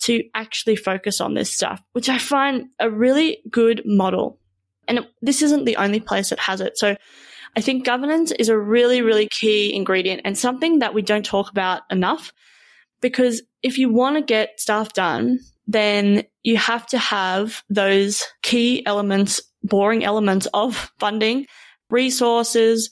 to 0.00 0.22
actually 0.34 0.76
focus 0.76 1.20
on 1.20 1.34
this 1.34 1.52
stuff, 1.52 1.82
which 1.92 2.08
I 2.08 2.18
find 2.18 2.68
a 2.78 2.90
really 2.90 3.38
good 3.50 3.82
model. 3.86 4.38
And 4.86 5.06
this 5.22 5.40
isn't 5.42 5.64
the 5.64 5.76
only 5.76 6.00
place 6.00 6.30
that 6.30 6.38
has 6.38 6.60
it. 6.60 6.76
So 6.76 6.96
I 7.56 7.60
think 7.60 7.84
governance 7.84 8.30
is 8.32 8.48
a 8.48 8.58
really, 8.58 9.02
really 9.02 9.28
key 9.28 9.74
ingredient 9.74 10.22
and 10.24 10.36
something 10.36 10.80
that 10.80 10.94
we 10.94 11.02
don't 11.02 11.24
talk 11.24 11.50
about 11.50 11.82
enough 11.90 12.32
because 13.00 13.42
if 13.62 13.78
you 13.78 13.88
want 13.88 14.16
to 14.16 14.22
get 14.22 14.60
stuff 14.60 14.92
done, 14.92 15.38
then 15.66 16.24
you 16.42 16.56
have 16.56 16.86
to 16.88 16.98
have 16.98 17.62
those 17.68 18.22
key 18.42 18.84
elements, 18.86 19.40
boring 19.62 20.04
elements 20.04 20.46
of 20.52 20.92
funding, 20.98 21.46
resources, 21.90 22.90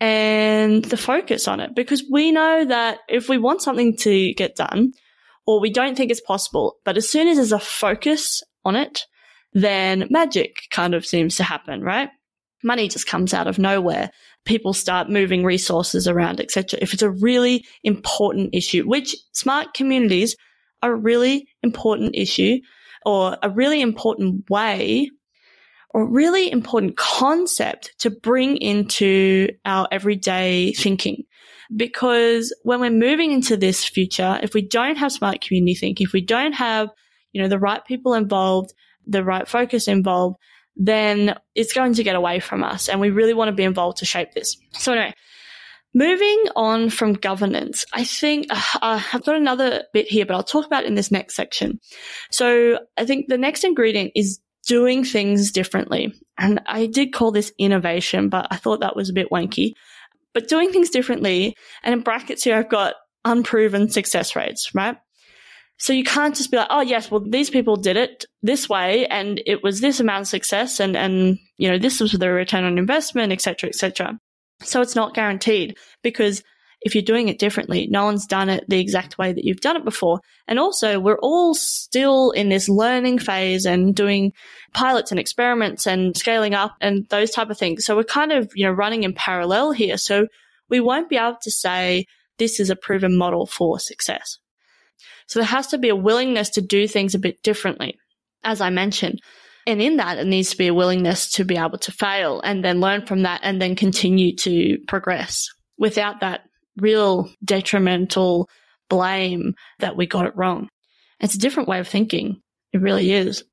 and 0.00 0.84
the 0.84 0.96
focus 0.96 1.46
on 1.48 1.60
it. 1.60 1.74
Because 1.74 2.04
we 2.10 2.32
know 2.32 2.64
that 2.64 2.98
if 3.08 3.28
we 3.28 3.38
want 3.38 3.62
something 3.62 3.96
to 3.98 4.34
get 4.34 4.56
done, 4.56 4.92
or 5.46 5.60
we 5.60 5.70
don't 5.70 5.96
think 5.96 6.10
it's 6.10 6.20
possible. 6.20 6.76
But 6.84 6.96
as 6.96 7.08
soon 7.08 7.28
as 7.28 7.36
there's 7.36 7.52
a 7.52 7.58
focus 7.58 8.42
on 8.64 8.76
it, 8.76 9.04
then 9.52 10.06
magic 10.10 10.56
kind 10.70 10.94
of 10.94 11.04
seems 11.04 11.36
to 11.36 11.44
happen, 11.44 11.82
right? 11.82 12.10
Money 12.62 12.88
just 12.88 13.06
comes 13.06 13.34
out 13.34 13.46
of 13.46 13.58
nowhere. 13.58 14.10
People 14.44 14.72
start 14.72 15.10
moving 15.10 15.44
resources 15.44 16.08
around, 16.08 16.40
etc. 16.40 16.78
If 16.82 16.92
it's 16.92 17.02
a 17.02 17.10
really 17.10 17.64
important 17.84 18.50
issue, 18.54 18.84
which 18.84 19.14
smart 19.32 19.74
communities 19.74 20.36
are 20.82 20.92
a 20.92 20.96
really 20.96 21.46
important 21.62 22.14
issue 22.14 22.58
or 23.04 23.36
a 23.42 23.50
really 23.50 23.80
important 23.80 24.48
way 24.50 25.10
or 25.92 26.08
really 26.08 26.50
important 26.50 26.96
concept 26.96 27.92
to 27.98 28.10
bring 28.10 28.56
into 28.56 29.48
our 29.64 29.88
everyday 29.90 30.72
thinking. 30.72 31.24
Because 31.74 32.54
when 32.62 32.80
we're 32.80 32.90
moving 32.90 33.32
into 33.32 33.56
this 33.56 33.84
future, 33.84 34.38
if 34.42 34.54
we 34.54 34.62
don't 34.62 34.96
have 34.96 35.12
smart 35.12 35.40
community 35.40 35.74
thinking, 35.74 36.04
if 36.04 36.12
we 36.12 36.20
don't 36.20 36.52
have, 36.52 36.88
you 37.32 37.42
know, 37.42 37.48
the 37.48 37.58
right 37.58 37.84
people 37.84 38.14
involved, 38.14 38.72
the 39.06 39.24
right 39.24 39.46
focus 39.46 39.88
involved, 39.88 40.36
then 40.80 41.38
it's 41.54 41.74
going 41.74 41.92
to 41.92 42.02
get 42.02 42.16
away 42.16 42.40
from 42.40 42.64
us. 42.64 42.88
And 42.88 43.00
we 43.00 43.10
really 43.10 43.34
want 43.34 43.48
to 43.48 43.54
be 43.54 43.64
involved 43.64 43.98
to 43.98 44.06
shape 44.06 44.32
this. 44.32 44.56
So 44.72 44.92
anyway, 44.92 45.12
moving 45.92 46.44
on 46.56 46.88
from 46.88 47.12
governance, 47.12 47.84
I 47.92 48.04
think 48.04 48.46
uh, 48.48 48.62
uh 48.80 49.02
I've 49.12 49.24
got 49.24 49.36
another 49.36 49.84
bit 49.92 50.08
here, 50.08 50.24
but 50.24 50.34
I'll 50.34 50.42
talk 50.42 50.64
about 50.64 50.86
in 50.86 50.94
this 50.94 51.10
next 51.10 51.36
section. 51.36 51.80
So 52.30 52.78
I 52.96 53.04
think 53.04 53.28
the 53.28 53.36
next 53.36 53.62
ingredient 53.62 54.12
is 54.16 54.40
doing 54.66 55.04
things 55.04 55.52
differently. 55.52 56.14
And 56.38 56.60
I 56.66 56.86
did 56.86 57.12
call 57.12 57.30
this 57.30 57.52
innovation, 57.58 58.30
but 58.30 58.46
I 58.50 58.56
thought 58.56 58.80
that 58.80 58.96
was 58.96 59.10
a 59.10 59.14
bit 59.14 59.30
wanky. 59.30 59.74
But 60.32 60.48
doing 60.48 60.72
things 60.72 60.88
differently, 60.88 61.56
and 61.82 61.92
in 61.92 62.00
brackets 62.00 62.44
here, 62.44 62.56
I've 62.56 62.70
got 62.70 62.94
unproven 63.26 63.90
success 63.90 64.34
rates, 64.34 64.70
right? 64.74 64.96
So 65.80 65.94
you 65.94 66.04
can't 66.04 66.36
just 66.36 66.50
be 66.50 66.58
like, 66.58 66.68
oh 66.68 66.82
yes, 66.82 67.10
well 67.10 67.24
these 67.26 67.48
people 67.48 67.76
did 67.76 67.96
it 67.96 68.26
this 68.42 68.68
way 68.68 69.06
and 69.06 69.42
it 69.46 69.62
was 69.62 69.80
this 69.80 69.98
amount 69.98 70.22
of 70.22 70.28
success 70.28 70.78
and, 70.78 70.94
and, 70.94 71.38
you 71.56 71.70
know, 71.70 71.78
this 71.78 72.00
was 72.00 72.12
the 72.12 72.30
return 72.30 72.64
on 72.64 72.76
investment, 72.76 73.32
etc., 73.32 73.70
etc. 73.70 74.18
So 74.62 74.82
it's 74.82 74.94
not 74.94 75.14
guaranteed 75.14 75.78
because 76.02 76.42
if 76.82 76.94
you're 76.94 77.02
doing 77.02 77.28
it 77.28 77.38
differently, 77.38 77.86
no 77.90 78.04
one's 78.04 78.26
done 78.26 78.50
it 78.50 78.64
the 78.68 78.78
exact 78.78 79.16
way 79.16 79.32
that 79.32 79.44
you've 79.44 79.60
done 79.60 79.76
it 79.76 79.84
before. 79.84 80.20
And 80.46 80.58
also 80.58 81.00
we're 81.00 81.18
all 81.18 81.54
still 81.54 82.30
in 82.32 82.50
this 82.50 82.68
learning 82.68 83.18
phase 83.18 83.64
and 83.64 83.94
doing 83.94 84.32
pilots 84.74 85.10
and 85.10 85.18
experiments 85.18 85.86
and 85.86 86.14
scaling 86.14 86.54
up 86.54 86.74
and 86.82 87.06
those 87.08 87.30
type 87.30 87.48
of 87.48 87.58
things. 87.58 87.86
So 87.86 87.96
we're 87.96 88.04
kind 88.04 88.32
of, 88.32 88.50
you 88.54 88.66
know, 88.66 88.72
running 88.72 89.04
in 89.04 89.14
parallel 89.14 89.72
here. 89.72 89.96
So 89.96 90.26
we 90.68 90.80
won't 90.80 91.08
be 91.08 91.16
able 91.16 91.38
to 91.40 91.50
say 91.50 92.04
this 92.38 92.60
is 92.60 92.68
a 92.68 92.76
proven 92.76 93.16
model 93.16 93.46
for 93.46 93.78
success. 93.78 94.39
So 95.26 95.38
there 95.38 95.46
has 95.46 95.68
to 95.68 95.78
be 95.78 95.88
a 95.88 95.96
willingness 95.96 96.50
to 96.50 96.60
do 96.60 96.86
things 96.86 97.14
a 97.14 97.18
bit 97.18 97.42
differently, 97.42 97.98
as 98.42 98.60
I 98.60 98.70
mentioned. 98.70 99.20
And 99.66 99.80
in 99.80 99.96
that, 99.98 100.18
it 100.18 100.26
needs 100.26 100.50
to 100.50 100.56
be 100.56 100.68
a 100.68 100.74
willingness 100.74 101.30
to 101.32 101.44
be 101.44 101.56
able 101.56 101.78
to 101.78 101.92
fail 101.92 102.40
and 102.40 102.64
then 102.64 102.80
learn 102.80 103.06
from 103.06 103.22
that 103.22 103.40
and 103.42 103.60
then 103.60 103.76
continue 103.76 104.34
to 104.36 104.78
progress 104.88 105.48
without 105.78 106.20
that 106.20 106.42
real 106.76 107.30
detrimental 107.44 108.48
blame 108.88 109.54
that 109.78 109.96
we 109.96 110.06
got 110.06 110.26
it 110.26 110.36
wrong. 110.36 110.68
It's 111.20 111.34
a 111.34 111.38
different 111.38 111.68
way 111.68 111.78
of 111.78 111.88
thinking. 111.88 112.40
It 112.72 112.80
really 112.80 113.12
is. 113.12 113.44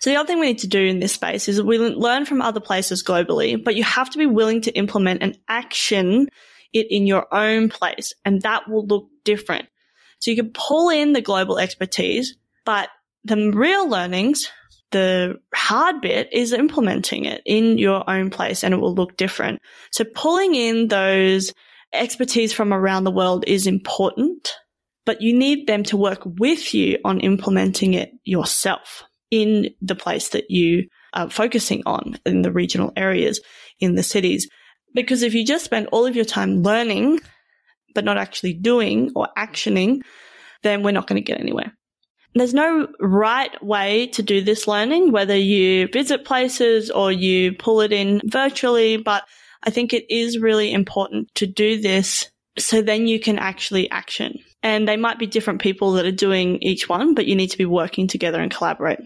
So 0.00 0.10
the 0.10 0.16
other 0.16 0.28
thing 0.28 0.38
we 0.38 0.46
need 0.46 0.58
to 0.58 0.68
do 0.68 0.84
in 0.84 1.00
this 1.00 1.12
space 1.12 1.48
is 1.48 1.60
we 1.60 1.78
learn 1.78 2.24
from 2.24 2.40
other 2.40 2.60
places 2.60 3.02
globally, 3.02 3.62
but 3.62 3.74
you 3.74 3.82
have 3.82 4.10
to 4.10 4.18
be 4.18 4.26
willing 4.26 4.60
to 4.62 4.72
implement 4.72 5.22
and 5.22 5.36
action 5.48 6.28
it 6.72 6.86
in 6.90 7.06
your 7.06 7.32
own 7.34 7.68
place. 7.68 8.12
And 8.24 8.42
that 8.42 8.68
will 8.68 8.86
look 8.86 9.08
different. 9.24 9.68
So 10.20 10.30
you 10.30 10.36
can 10.36 10.50
pull 10.52 10.90
in 10.90 11.12
the 11.12 11.20
global 11.20 11.58
expertise, 11.58 12.36
but 12.64 12.88
the 13.24 13.50
real 13.50 13.88
learnings, 13.88 14.50
the 14.90 15.36
hard 15.54 16.00
bit 16.00 16.28
is 16.32 16.52
implementing 16.52 17.24
it 17.24 17.42
in 17.44 17.78
your 17.78 18.08
own 18.08 18.30
place 18.30 18.64
and 18.64 18.72
it 18.72 18.78
will 18.78 18.94
look 18.94 19.16
different. 19.16 19.60
So 19.92 20.04
pulling 20.04 20.54
in 20.54 20.88
those 20.88 21.52
expertise 21.92 22.52
from 22.52 22.72
around 22.72 23.04
the 23.04 23.10
world 23.10 23.44
is 23.46 23.66
important, 23.66 24.54
but 25.06 25.22
you 25.22 25.36
need 25.36 25.66
them 25.66 25.82
to 25.84 25.96
work 25.96 26.22
with 26.24 26.74
you 26.74 26.98
on 27.04 27.20
implementing 27.20 27.94
it 27.94 28.12
yourself 28.24 29.04
in 29.30 29.70
the 29.80 29.94
place 29.94 30.30
that 30.30 30.50
you 30.50 30.88
are 31.12 31.30
focusing 31.30 31.82
on 31.86 32.18
in 32.24 32.42
the 32.42 32.52
regional 32.52 32.92
areas, 32.96 33.40
in 33.80 33.94
the 33.94 34.02
cities. 34.02 34.48
Because 34.94 35.22
if 35.22 35.34
you 35.34 35.44
just 35.44 35.64
spend 35.64 35.88
all 35.92 36.06
of 36.06 36.16
your 36.16 36.24
time 36.24 36.62
learning 36.62 37.20
but 37.94 38.04
not 38.04 38.18
actually 38.18 38.54
doing 38.54 39.10
or 39.14 39.28
actioning, 39.36 40.02
then 40.62 40.82
we're 40.82 40.90
not 40.90 41.06
going 41.06 41.22
to 41.22 41.26
get 41.26 41.40
anywhere. 41.40 41.72
There's 42.34 42.54
no 42.54 42.88
right 43.00 43.62
way 43.64 44.08
to 44.08 44.22
do 44.22 44.42
this 44.42 44.68
learning, 44.68 45.12
whether 45.12 45.36
you 45.36 45.88
visit 45.92 46.24
places 46.24 46.90
or 46.90 47.10
you 47.10 47.54
pull 47.54 47.80
it 47.80 47.92
in 47.92 48.20
virtually, 48.24 48.96
but 48.96 49.24
I 49.62 49.70
think 49.70 49.92
it 49.92 50.04
is 50.12 50.38
really 50.38 50.72
important 50.72 51.34
to 51.36 51.46
do 51.46 51.80
this 51.80 52.30
so 52.58 52.82
then 52.82 53.06
you 53.06 53.18
can 53.18 53.38
actually 53.38 53.90
action. 53.90 54.38
And 54.62 54.86
they 54.86 54.96
might 54.96 55.18
be 55.18 55.26
different 55.26 55.62
people 55.62 55.92
that 55.92 56.06
are 56.06 56.12
doing 56.12 56.58
each 56.60 56.88
one, 56.88 57.14
but 57.14 57.26
you 57.26 57.36
need 57.36 57.50
to 57.52 57.58
be 57.58 57.64
working 57.64 58.08
together 58.08 58.40
and 58.40 58.52
collaborate. 58.52 59.00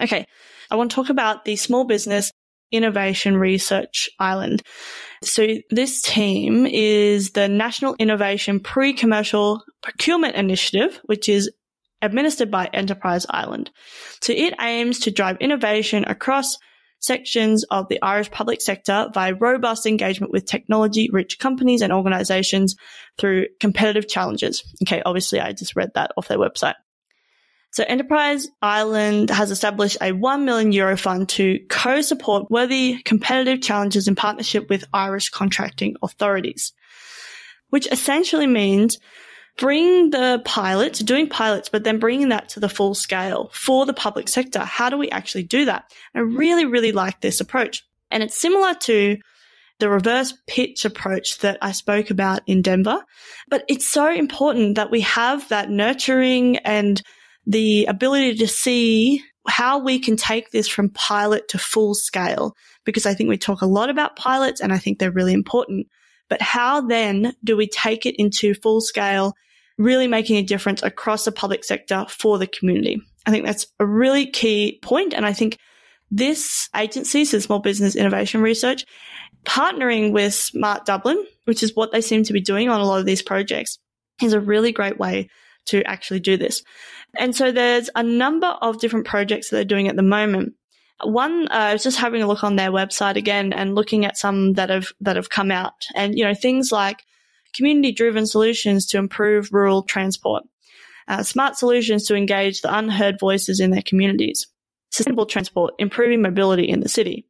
Okay. 0.00 0.26
I 0.70 0.76
want 0.76 0.90
to 0.90 0.94
talk 0.94 1.10
about 1.10 1.44
the 1.44 1.56
small 1.56 1.84
business 1.84 2.30
Innovation 2.72 3.36
Research 3.36 4.10
Ireland. 4.18 4.62
So 5.22 5.46
this 5.70 6.02
team 6.02 6.66
is 6.66 7.30
the 7.30 7.48
National 7.48 7.94
Innovation 7.98 8.60
Pre-Commercial 8.60 9.62
Procurement 9.82 10.34
Initiative, 10.34 11.00
which 11.04 11.28
is 11.28 11.50
administered 12.00 12.50
by 12.50 12.68
Enterprise 12.72 13.26
Ireland. 13.30 13.70
So 14.20 14.32
it 14.32 14.54
aims 14.60 15.00
to 15.00 15.10
drive 15.10 15.36
innovation 15.38 16.04
across 16.04 16.58
sections 16.98 17.64
of 17.64 17.88
the 17.88 18.00
Irish 18.02 18.30
public 18.30 18.60
sector 18.60 19.08
via 19.12 19.34
robust 19.34 19.86
engagement 19.86 20.32
with 20.32 20.46
technology 20.46 21.08
rich 21.12 21.38
companies 21.38 21.82
and 21.82 21.92
organizations 21.92 22.76
through 23.18 23.46
competitive 23.60 24.08
challenges. 24.08 24.62
Okay, 24.82 25.02
obviously 25.04 25.40
I 25.40 25.52
just 25.52 25.76
read 25.76 25.90
that 25.94 26.12
off 26.16 26.28
their 26.28 26.38
website. 26.38 26.74
So 27.72 27.84
Enterprise 27.84 28.48
Ireland 28.60 29.30
has 29.30 29.50
established 29.50 29.96
a 30.02 30.12
1 30.12 30.44
million 30.44 30.72
euro 30.72 30.94
fund 30.94 31.30
to 31.30 31.58
co-support 31.70 32.50
worthy 32.50 33.02
competitive 33.02 33.62
challenges 33.62 34.08
in 34.08 34.14
partnership 34.14 34.68
with 34.68 34.84
Irish 34.92 35.30
contracting 35.30 35.96
authorities, 36.02 36.74
which 37.70 37.88
essentially 37.90 38.46
means 38.46 38.98
bring 39.56 40.10
the 40.10 40.42
pilots, 40.44 40.98
doing 40.98 41.30
pilots, 41.30 41.70
but 41.70 41.82
then 41.82 41.98
bringing 41.98 42.28
that 42.28 42.50
to 42.50 42.60
the 42.60 42.68
full 42.68 42.94
scale 42.94 43.50
for 43.54 43.86
the 43.86 43.94
public 43.94 44.28
sector. 44.28 44.60
How 44.60 44.90
do 44.90 44.98
we 44.98 45.10
actually 45.10 45.44
do 45.44 45.64
that? 45.64 45.90
I 46.14 46.20
really, 46.20 46.66
really 46.66 46.92
like 46.92 47.22
this 47.22 47.40
approach. 47.40 47.82
And 48.10 48.22
it's 48.22 48.38
similar 48.38 48.74
to 48.82 49.16
the 49.78 49.88
reverse 49.88 50.34
pitch 50.46 50.84
approach 50.84 51.38
that 51.38 51.56
I 51.62 51.72
spoke 51.72 52.10
about 52.10 52.42
in 52.46 52.60
Denver. 52.60 53.02
But 53.48 53.64
it's 53.66 53.86
so 53.86 54.12
important 54.12 54.74
that 54.74 54.90
we 54.90 55.00
have 55.00 55.48
that 55.48 55.70
nurturing 55.70 56.58
and 56.58 57.02
the 57.46 57.86
ability 57.86 58.36
to 58.36 58.48
see 58.48 59.22
how 59.48 59.78
we 59.78 59.98
can 59.98 60.16
take 60.16 60.50
this 60.50 60.68
from 60.68 60.88
pilot 60.90 61.48
to 61.48 61.58
full 61.58 61.94
scale, 61.94 62.54
because 62.84 63.06
I 63.06 63.14
think 63.14 63.28
we 63.28 63.38
talk 63.38 63.62
a 63.62 63.66
lot 63.66 63.90
about 63.90 64.16
pilots 64.16 64.60
and 64.60 64.72
I 64.72 64.78
think 64.78 64.98
they're 64.98 65.10
really 65.10 65.32
important. 65.32 65.88
But 66.28 66.40
how 66.40 66.80
then 66.80 67.34
do 67.42 67.56
we 67.56 67.66
take 67.66 68.06
it 68.06 68.14
into 68.18 68.54
full 68.54 68.80
scale, 68.80 69.34
really 69.78 70.06
making 70.06 70.36
a 70.36 70.42
difference 70.42 70.82
across 70.82 71.24
the 71.24 71.32
public 71.32 71.64
sector 71.64 72.06
for 72.08 72.38
the 72.38 72.46
community? 72.46 73.02
I 73.26 73.30
think 73.30 73.44
that's 73.44 73.66
a 73.78 73.86
really 73.86 74.26
key 74.26 74.78
point, 74.82 75.12
And 75.14 75.26
I 75.26 75.32
think 75.32 75.58
this 76.10 76.68
agency, 76.76 77.24
so 77.24 77.38
Small 77.38 77.58
Business 77.58 77.96
Innovation 77.96 78.42
Research, 78.42 78.84
partnering 79.44 80.12
with 80.12 80.34
Smart 80.34 80.84
Dublin, 80.84 81.24
which 81.44 81.62
is 81.62 81.74
what 81.74 81.90
they 81.90 82.00
seem 82.00 82.22
to 82.24 82.32
be 82.32 82.40
doing 82.40 82.68
on 82.68 82.80
a 82.80 82.86
lot 82.86 83.00
of 83.00 83.06
these 83.06 83.22
projects, 83.22 83.78
is 84.22 84.32
a 84.32 84.40
really 84.40 84.72
great 84.72 84.98
way 84.98 85.28
to 85.66 85.82
actually 85.84 86.20
do 86.20 86.36
this. 86.36 86.62
And 87.18 87.36
so 87.36 87.52
there's 87.52 87.90
a 87.94 88.02
number 88.02 88.46
of 88.46 88.80
different 88.80 89.06
projects 89.06 89.50
that 89.50 89.56
they're 89.56 89.64
doing 89.64 89.88
at 89.88 89.96
the 89.96 90.02
moment. 90.02 90.54
One, 91.04 91.48
uh, 91.48 91.54
I 91.54 91.72
was 91.72 91.82
just 91.82 91.98
having 91.98 92.22
a 92.22 92.26
look 92.26 92.44
on 92.44 92.56
their 92.56 92.70
website 92.70 93.16
again 93.16 93.52
and 93.52 93.74
looking 93.74 94.04
at 94.04 94.16
some 94.16 94.54
that 94.54 94.70
have, 94.70 94.92
that 95.00 95.16
have 95.16 95.30
come 95.30 95.50
out 95.50 95.74
and, 95.94 96.16
you 96.16 96.24
know, 96.24 96.34
things 96.34 96.70
like 96.70 97.02
community 97.54 97.92
driven 97.92 98.26
solutions 98.26 98.86
to 98.86 98.98
improve 98.98 99.52
rural 99.52 99.82
transport, 99.82 100.44
uh, 101.08 101.22
smart 101.22 101.56
solutions 101.56 102.06
to 102.06 102.14
engage 102.14 102.60
the 102.60 102.74
unheard 102.74 103.18
voices 103.18 103.60
in 103.60 103.72
their 103.72 103.82
communities, 103.82 104.46
sustainable 104.90 105.26
transport, 105.26 105.74
improving 105.78 106.22
mobility 106.22 106.68
in 106.68 106.80
the 106.80 106.88
city, 106.88 107.26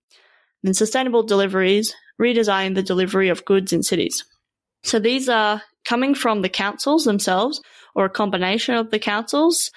and 0.63 0.77
sustainable 0.77 1.23
deliveries, 1.23 1.95
redesign 2.21 2.75
the 2.75 2.83
delivery 2.83 3.31
of 3.31 3.45
goods 3.45 3.73
in 3.73 3.83
cities. 3.83 4.25
So 4.85 4.99
these 4.99 5.29
are 5.29 5.63
coming 5.85 6.15
from 6.15 6.43
the 6.43 6.49
councils 6.49 7.05
themselves 7.05 7.61
or 7.95 8.05
a 8.05 8.11
combination 8.11 8.75
of 8.75 8.91
the 8.91 8.99
councils 8.99 9.71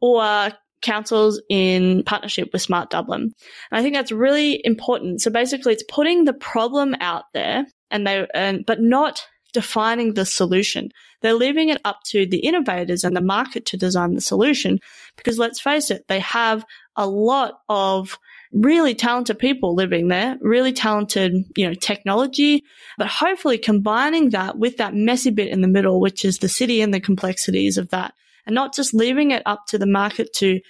or 0.00 0.50
councils 0.82 1.40
in 1.48 2.02
partnership 2.04 2.50
with 2.52 2.60
Smart 2.60 2.90
Dublin. 2.90 3.22
And 3.22 3.32
I 3.78 3.82
think 3.82 3.94
that's 3.94 4.12
really 4.12 4.60
important. 4.64 5.22
So 5.22 5.30
basically 5.30 5.72
it's 5.72 5.84
putting 5.88 6.24
the 6.24 6.32
problem 6.32 6.94
out 7.00 7.24
there 7.32 7.66
and 7.90 8.06
they, 8.06 8.26
and, 8.34 8.66
but 8.66 8.80
not 8.80 9.24
defining 9.52 10.14
the 10.14 10.26
solution. 10.26 10.90
They're 11.20 11.34
leaving 11.34 11.68
it 11.68 11.80
up 11.84 12.00
to 12.06 12.26
the 12.26 12.38
innovators 12.38 13.04
and 13.04 13.14
the 13.14 13.20
market 13.20 13.66
to 13.66 13.76
design 13.76 14.14
the 14.14 14.20
solution 14.20 14.78
because 15.16 15.38
let's 15.38 15.60
face 15.60 15.90
it, 15.90 16.04
they 16.08 16.20
have 16.20 16.64
a 16.96 17.06
lot 17.06 17.60
of 17.68 18.18
really 18.52 18.94
talented 18.94 19.38
people 19.38 19.74
living 19.74 20.08
there, 20.08 20.36
really 20.40 20.72
talented, 20.72 21.32
you 21.56 21.66
know, 21.66 21.74
technology, 21.74 22.64
but 22.98 23.06
hopefully 23.06 23.58
combining 23.58 24.30
that 24.30 24.58
with 24.58 24.76
that 24.76 24.94
messy 24.94 25.30
bit 25.30 25.48
in 25.48 25.62
the 25.62 25.68
middle, 25.68 26.00
which 26.00 26.24
is 26.24 26.38
the 26.38 26.48
city 26.48 26.80
and 26.80 26.92
the 26.92 27.00
complexities 27.00 27.78
of 27.78 27.88
that 27.90 28.14
and 28.46 28.54
not 28.54 28.74
just 28.74 28.94
leaving 28.94 29.30
it 29.30 29.42
up 29.46 29.66
to 29.68 29.78
the 29.78 29.86
market 29.86 30.32
to 30.34 30.60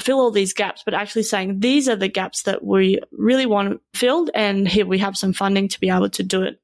fill 0.00 0.18
all 0.18 0.30
these 0.30 0.52
gaps, 0.52 0.82
but 0.84 0.94
actually 0.94 1.22
saying 1.22 1.60
these 1.60 1.88
are 1.88 1.96
the 1.96 2.08
gaps 2.08 2.42
that 2.42 2.64
we 2.64 2.98
really 3.12 3.46
want 3.46 3.80
filled. 3.94 4.30
And 4.34 4.66
here 4.66 4.86
we 4.86 4.98
have 4.98 5.16
some 5.16 5.32
funding 5.32 5.68
to 5.68 5.80
be 5.80 5.90
able 5.90 6.10
to 6.10 6.22
do 6.22 6.42
it. 6.42 6.60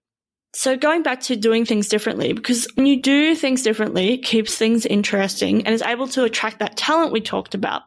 So 0.52 0.76
going 0.76 1.04
back 1.04 1.20
to 1.22 1.36
doing 1.36 1.64
things 1.64 1.88
differently, 1.88 2.32
because 2.32 2.66
when 2.74 2.86
you 2.86 3.00
do 3.00 3.36
things 3.36 3.62
differently, 3.62 4.14
it 4.14 4.24
keeps 4.24 4.56
things 4.56 4.84
interesting 4.84 5.64
and 5.64 5.72
is 5.72 5.82
able 5.82 6.08
to 6.08 6.24
attract 6.24 6.58
that 6.58 6.76
talent 6.76 7.12
we 7.12 7.20
talked 7.20 7.54
about, 7.54 7.82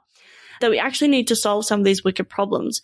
that 0.63 0.71
we 0.71 0.79
actually 0.79 1.09
need 1.09 1.27
to 1.27 1.35
solve 1.35 1.65
some 1.65 1.81
of 1.81 1.85
these 1.85 2.05
wicked 2.05 2.29
problems. 2.29 2.81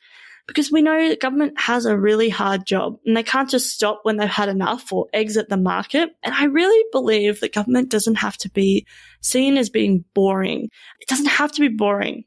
Because 0.47 0.69
we 0.71 0.81
know 0.81 1.15
government 1.15 1.57
has 1.57 1.85
a 1.85 1.97
really 1.97 2.27
hard 2.27 2.65
job 2.65 2.97
and 3.05 3.15
they 3.15 3.23
can't 3.23 3.49
just 3.49 3.69
stop 3.69 4.01
when 4.03 4.17
they've 4.17 4.27
had 4.27 4.49
enough 4.49 4.91
or 4.91 5.07
exit 5.13 5.47
the 5.47 5.57
market. 5.57 6.09
And 6.23 6.33
I 6.33 6.45
really 6.45 6.83
believe 6.91 7.39
that 7.39 7.53
government 7.53 7.89
doesn't 7.89 8.15
have 8.15 8.35
to 8.37 8.49
be 8.49 8.85
seen 9.21 9.57
as 9.57 9.69
being 9.69 10.03
boring. 10.13 10.69
It 10.99 11.07
doesn't 11.07 11.27
have 11.27 11.51
to 11.53 11.61
be 11.61 11.69
boring 11.69 12.25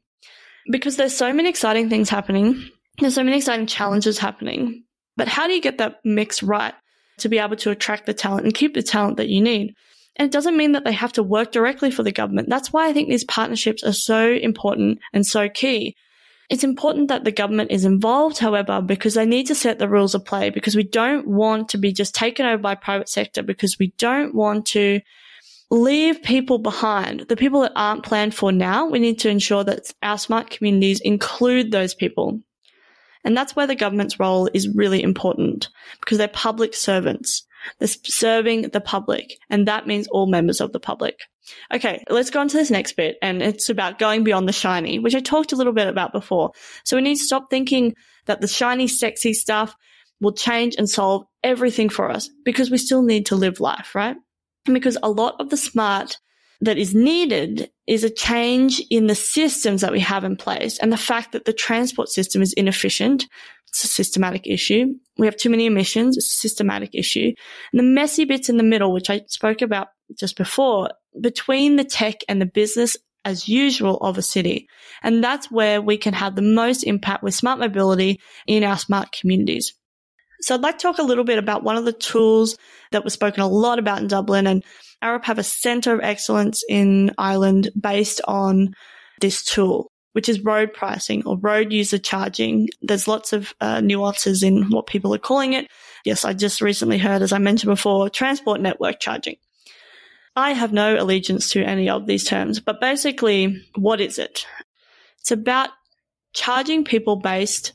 because 0.71 0.95
there's 0.95 1.15
so 1.15 1.31
many 1.33 1.49
exciting 1.49 1.89
things 1.89 2.09
happening. 2.09 2.67
There's 2.97 3.13
so 3.13 3.23
many 3.23 3.37
exciting 3.37 3.67
challenges 3.67 4.17
happening. 4.17 4.85
But 5.17 5.27
how 5.27 5.45
do 5.45 5.53
you 5.53 5.61
get 5.61 5.77
that 5.77 5.97
mix 6.03 6.41
right 6.41 6.73
to 7.19 7.29
be 7.29 7.37
able 7.37 7.57
to 7.57 7.69
attract 7.69 8.07
the 8.07 8.13
talent 8.13 8.45
and 8.45 8.55
keep 8.55 8.73
the 8.73 8.81
talent 8.81 9.17
that 9.17 9.29
you 9.29 9.41
need? 9.41 9.75
And 10.15 10.25
it 10.27 10.31
doesn't 10.31 10.57
mean 10.57 10.73
that 10.73 10.83
they 10.83 10.91
have 10.91 11.13
to 11.13 11.23
work 11.23 11.51
directly 11.51 11.89
for 11.89 12.03
the 12.03 12.11
government. 12.11 12.49
That's 12.49 12.71
why 12.71 12.87
I 12.87 12.93
think 12.93 13.09
these 13.09 13.23
partnerships 13.23 13.83
are 13.83 13.93
so 13.93 14.31
important 14.31 14.99
and 15.11 15.25
so 15.25 15.49
key. 15.49 15.95
It's 16.49 16.63
important 16.63 17.07
that 17.07 17.23
the 17.23 17.31
government 17.31 17.71
is 17.71 17.85
involved, 17.85 18.37
however, 18.37 18.81
because 18.81 19.15
they 19.15 19.25
need 19.25 19.47
to 19.47 19.55
set 19.55 19.79
the 19.79 19.89
rules 19.89 20.13
of 20.13 20.25
play 20.25 20.49
because 20.49 20.75
we 20.75 20.83
don't 20.83 21.27
want 21.27 21.69
to 21.69 21.77
be 21.77 21.91
just 21.93 22.13
taken 22.13 22.45
over 22.45 22.61
by 22.61 22.75
private 22.75 23.09
sector 23.09 23.41
because 23.41 23.79
we 23.79 23.93
don't 23.97 24.35
want 24.35 24.67
to 24.67 24.99
leave 25.71 26.21
people 26.21 26.59
behind. 26.59 27.21
The 27.21 27.35
people 27.35 27.61
that 27.61 27.71
aren't 27.75 28.03
planned 28.03 28.35
for 28.35 28.51
now, 28.51 28.85
we 28.85 28.99
need 28.99 29.19
to 29.19 29.29
ensure 29.29 29.63
that 29.63 29.91
our 30.03 30.19
smart 30.19 30.51
communities 30.51 30.99
include 30.99 31.71
those 31.71 31.95
people. 31.95 32.39
And 33.23 33.35
that's 33.35 33.55
where 33.55 33.67
the 33.67 33.75
government's 33.75 34.19
role 34.19 34.49
is 34.53 34.67
really 34.67 35.01
important 35.01 35.69
because 36.01 36.17
they're 36.17 36.27
public 36.27 36.75
servants. 36.75 37.47
They're 37.79 37.87
serving 37.87 38.69
the 38.69 38.81
public, 38.81 39.37
and 39.49 39.67
that 39.67 39.87
means 39.87 40.07
all 40.07 40.27
members 40.27 40.61
of 40.61 40.71
the 40.71 40.79
public. 40.79 41.19
Okay, 41.73 42.03
let's 42.09 42.29
go 42.29 42.39
on 42.39 42.47
to 42.47 42.57
this 42.57 42.71
next 42.71 42.93
bit, 42.93 43.17
and 43.21 43.41
it's 43.41 43.69
about 43.69 43.99
going 43.99 44.23
beyond 44.23 44.47
the 44.47 44.53
shiny, 44.53 44.99
which 44.99 45.15
I 45.15 45.19
talked 45.19 45.51
a 45.51 45.55
little 45.55 45.73
bit 45.73 45.87
about 45.87 46.13
before. 46.13 46.51
So 46.85 46.95
we 46.95 47.01
need 47.01 47.17
to 47.17 47.23
stop 47.23 47.49
thinking 47.49 47.95
that 48.25 48.41
the 48.41 48.47
shiny, 48.47 48.87
sexy 48.87 49.33
stuff 49.33 49.75
will 50.21 50.33
change 50.33 50.75
and 50.77 50.89
solve 50.89 51.25
everything 51.43 51.89
for 51.89 52.09
us 52.09 52.29
because 52.45 52.71
we 52.71 52.77
still 52.77 53.03
need 53.03 53.25
to 53.27 53.35
live 53.35 53.59
life, 53.59 53.93
right? 53.93 54.15
because 54.71 54.97
a 55.03 55.09
lot 55.09 55.35
of 55.39 55.49
the 55.49 55.57
smart 55.57 56.17
that 56.61 56.77
is 56.77 56.95
needed 56.95 57.69
is 57.87 58.03
a 58.03 58.09
change 58.09 58.81
in 58.89 59.07
the 59.07 59.15
systems 59.15 59.81
that 59.81 59.91
we 59.91 59.99
have 59.99 60.23
in 60.23 60.35
place 60.35 60.79
and 60.79 60.91
the 60.91 60.97
fact 60.97 61.33
that 61.33 61.45
the 61.45 61.53
transport 61.53 62.09
system 62.09 62.41
is 62.41 62.53
inefficient. 62.53 63.27
It's 63.67 63.83
a 63.83 63.87
systematic 63.87 64.47
issue. 64.47 64.93
We 65.17 65.27
have 65.27 65.35
too 65.35 65.49
many 65.49 65.65
emissions. 65.65 66.15
It's 66.15 66.33
a 66.33 66.39
systematic 66.39 66.91
issue. 66.93 67.33
And 67.71 67.79
the 67.79 67.83
messy 67.83 68.23
bits 68.25 68.47
in 68.47 68.57
the 68.57 68.63
middle, 68.63 68.93
which 68.93 69.09
I 69.09 69.21
spoke 69.27 69.61
about 69.61 69.87
just 70.17 70.37
before, 70.37 70.91
between 71.19 71.75
the 71.75 71.83
tech 71.83 72.17
and 72.29 72.39
the 72.39 72.45
business 72.45 72.95
as 73.25 73.47
usual 73.47 73.97
of 73.97 74.17
a 74.17 74.21
city. 74.21 74.67
And 75.01 75.23
that's 75.23 75.49
where 75.49 75.81
we 75.81 75.97
can 75.97 76.13
have 76.13 76.35
the 76.35 76.41
most 76.41 76.83
impact 76.83 77.23
with 77.23 77.33
smart 77.33 77.59
mobility 77.59 78.19
in 78.47 78.63
our 78.63 78.77
smart 78.77 79.11
communities. 79.11 79.73
So 80.41 80.55
I'd 80.55 80.61
like 80.61 80.77
to 80.77 80.81
talk 80.81 80.97
a 80.97 81.03
little 81.03 81.23
bit 81.23 81.39
about 81.39 81.63
one 81.63 81.77
of 81.77 81.85
the 81.85 81.93
tools 81.93 82.57
that 82.91 83.03
was 83.03 83.13
spoken 83.13 83.41
a 83.41 83.47
lot 83.47 83.79
about 83.79 84.01
in 84.01 84.07
Dublin 84.07 84.45
and 84.45 84.63
Arup 85.03 85.25
have 85.25 85.37
a 85.37 85.43
center 85.43 85.93
of 85.93 86.01
excellence 86.01 86.63
in 86.67 87.11
Ireland 87.17 87.69
based 87.79 88.21
on 88.25 88.73
this 89.19 89.43
tool, 89.43 89.91
which 90.13 90.29
is 90.29 90.39
road 90.39 90.73
pricing 90.73 91.23
or 91.25 91.37
road 91.37 91.71
user 91.71 91.97
charging. 91.97 92.69
There's 92.81 93.07
lots 93.07 93.33
of 93.33 93.53
uh, 93.61 93.81
nuances 93.81 94.43
in 94.43 94.69
what 94.69 94.87
people 94.87 95.13
are 95.13 95.19
calling 95.19 95.53
it. 95.53 95.67
Yes, 96.05 96.25
I 96.25 96.33
just 96.33 96.61
recently 96.61 96.97
heard, 96.97 97.21
as 97.21 97.33
I 97.33 97.37
mentioned 97.37 97.71
before, 97.71 98.09
transport 98.09 98.61
network 98.61 98.99
charging. 98.99 99.35
I 100.35 100.51
have 100.53 100.73
no 100.73 100.97
allegiance 100.97 101.51
to 101.51 101.63
any 101.63 101.89
of 101.89 102.07
these 102.07 102.23
terms, 102.23 102.59
but 102.59 102.81
basically, 102.81 103.61
what 103.75 104.01
is 104.01 104.17
it? 104.17 104.45
It's 105.19 105.31
about 105.31 105.69
charging 106.33 106.83
people 106.83 107.17
based 107.17 107.73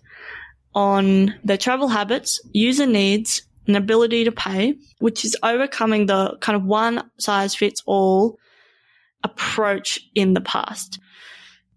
on 0.75 1.35
their 1.45 1.57
travel 1.57 1.89
habits, 1.89 2.41
user 2.53 2.87
needs, 2.87 3.43
and 3.69 3.77
ability 3.77 4.25
to 4.25 4.33
pay, 4.33 4.75
which 4.99 5.25
is 5.25 5.37
overcoming 5.43 6.07
the 6.07 6.37
kind 6.41 6.57
of 6.57 6.65
one 6.65 7.09
size 7.21 7.55
fits 7.55 7.83
all 7.87 8.39
approach 9.23 10.01
in 10.15 10.35
the 10.35 10.41
past. 10.41 10.99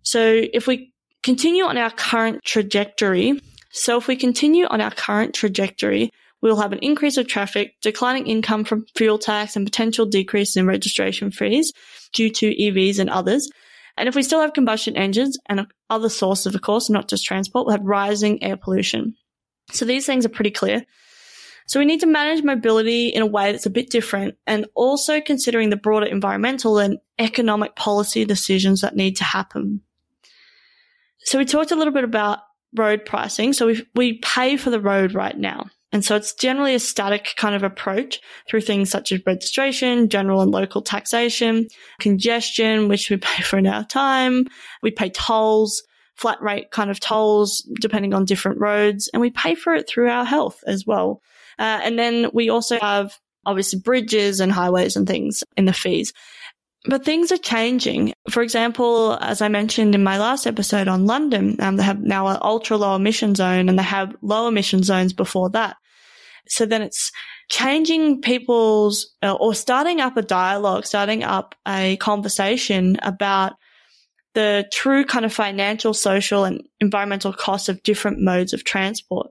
So 0.01 0.41
if 0.53 0.65
we 0.65 0.93
continue 1.21 1.65
on 1.65 1.77
our 1.77 1.91
current 1.91 2.43
trajectory, 2.43 3.39
so 3.71 3.97
if 3.97 4.07
we 4.07 4.15
continue 4.15 4.65
on 4.65 4.81
our 4.81 4.91
current 4.91 5.35
trajectory, 5.35 6.09
we'll 6.41 6.59
have 6.59 6.73
an 6.73 6.79
increase 6.79 7.17
of 7.17 7.27
traffic, 7.27 7.75
declining 7.81 8.27
income 8.27 8.63
from 8.63 8.85
fuel 8.95 9.19
tax 9.19 9.55
and 9.55 9.65
potential 9.65 10.05
decrease 10.05 10.55
in 10.55 10.65
registration 10.65 11.29
fees 11.29 11.71
due 12.13 12.29
to 12.29 12.55
EVs 12.55 12.99
and 12.99 13.09
others. 13.09 13.49
And 13.97 14.07
if 14.07 14.15
we 14.15 14.23
still 14.23 14.41
have 14.41 14.53
combustion 14.53 14.95
engines 14.95 15.37
and 15.47 15.67
other 15.89 16.09
sources, 16.09 16.55
of 16.55 16.61
course, 16.61 16.89
not 16.89 17.09
just 17.09 17.25
transport, 17.25 17.67
we'll 17.67 17.75
have 17.75 17.85
rising 17.85 18.41
air 18.41 18.57
pollution. 18.57 19.15
So 19.71 19.85
these 19.85 20.05
things 20.05 20.25
are 20.25 20.29
pretty 20.29 20.51
clear. 20.51 20.85
So 21.71 21.79
we 21.79 21.85
need 21.85 22.01
to 22.01 22.05
manage 22.05 22.43
mobility 22.43 23.07
in 23.07 23.21
a 23.21 23.25
way 23.25 23.49
that's 23.49 23.65
a 23.65 23.69
bit 23.69 23.89
different 23.89 24.35
and 24.45 24.65
also 24.75 25.21
considering 25.21 25.69
the 25.69 25.77
broader 25.77 26.05
environmental 26.05 26.79
and 26.79 26.97
economic 27.17 27.77
policy 27.77 28.25
decisions 28.25 28.81
that 28.81 28.97
need 28.97 29.15
to 29.15 29.23
happen. 29.23 29.79
So 31.19 31.37
we 31.37 31.45
talked 31.45 31.71
a 31.71 31.77
little 31.77 31.93
bit 31.93 32.03
about 32.03 32.39
road 32.75 33.05
pricing. 33.05 33.53
So 33.53 33.67
we 33.67 33.87
we 33.95 34.17
pay 34.17 34.57
for 34.57 34.69
the 34.69 34.81
road 34.81 35.13
right 35.13 35.37
now. 35.37 35.67
And 35.93 36.03
so 36.03 36.17
it's 36.17 36.33
generally 36.33 36.75
a 36.75 36.79
static 36.79 37.35
kind 37.37 37.55
of 37.55 37.63
approach 37.63 38.19
through 38.49 38.61
things 38.61 38.89
such 38.89 39.13
as 39.13 39.25
registration, 39.25 40.09
general 40.09 40.41
and 40.41 40.51
local 40.51 40.81
taxation, 40.81 41.69
congestion, 42.01 42.89
which 42.89 43.09
we 43.09 43.15
pay 43.31 43.43
for 43.43 43.57
in 43.57 43.65
our 43.65 43.85
time. 43.85 44.45
We 44.83 44.91
pay 44.91 45.09
tolls, 45.09 45.83
flat 46.15 46.41
rate 46.41 46.71
kind 46.71 46.91
of 46.91 46.99
tolls, 46.99 47.65
depending 47.79 48.13
on 48.13 48.25
different 48.25 48.59
roads, 48.59 49.09
and 49.13 49.21
we 49.21 49.29
pay 49.29 49.55
for 49.55 49.73
it 49.73 49.87
through 49.87 50.09
our 50.09 50.25
health 50.25 50.61
as 50.67 50.85
well. 50.85 51.21
Uh, 51.59 51.79
and 51.83 51.97
then 51.97 52.29
we 52.33 52.49
also 52.49 52.79
have 52.79 53.17
obviously 53.45 53.79
bridges 53.79 54.39
and 54.39 54.51
highways 54.51 54.95
and 54.95 55.07
things 55.07 55.43
in 55.57 55.65
the 55.65 55.73
fees. 55.73 56.13
But 56.85 57.05
things 57.05 57.31
are 57.31 57.37
changing. 57.37 58.13
For 58.29 58.41
example, 58.41 59.17
as 59.21 59.41
I 59.41 59.49
mentioned 59.49 59.93
in 59.93 60.03
my 60.03 60.17
last 60.17 60.47
episode 60.47 60.87
on 60.87 61.05
London, 61.05 61.55
um, 61.59 61.77
they 61.77 61.83
have 61.83 62.01
now 62.01 62.27
an 62.27 62.39
ultra 62.41 62.75
low 62.77 62.95
emission 62.95 63.35
zone 63.35 63.69
and 63.69 63.77
they 63.77 63.83
have 63.83 64.15
low 64.21 64.47
emission 64.47 64.81
zones 64.81 65.13
before 65.13 65.51
that. 65.51 65.77
So 66.47 66.65
then 66.65 66.81
it's 66.81 67.11
changing 67.49 68.21
people's 68.21 69.13
uh, 69.21 69.33
or 69.33 69.53
starting 69.53 70.01
up 70.01 70.17
a 70.17 70.23
dialogue, 70.23 70.87
starting 70.87 71.23
up 71.23 71.53
a 71.67 71.97
conversation 71.97 72.97
about 73.03 73.53
the 74.33 74.67
true 74.71 75.05
kind 75.05 75.25
of 75.25 75.33
financial, 75.33 75.93
social 75.93 76.45
and 76.45 76.63
environmental 76.79 77.33
costs 77.33 77.69
of 77.69 77.83
different 77.83 78.21
modes 78.21 78.53
of 78.53 78.63
transport. 78.63 79.27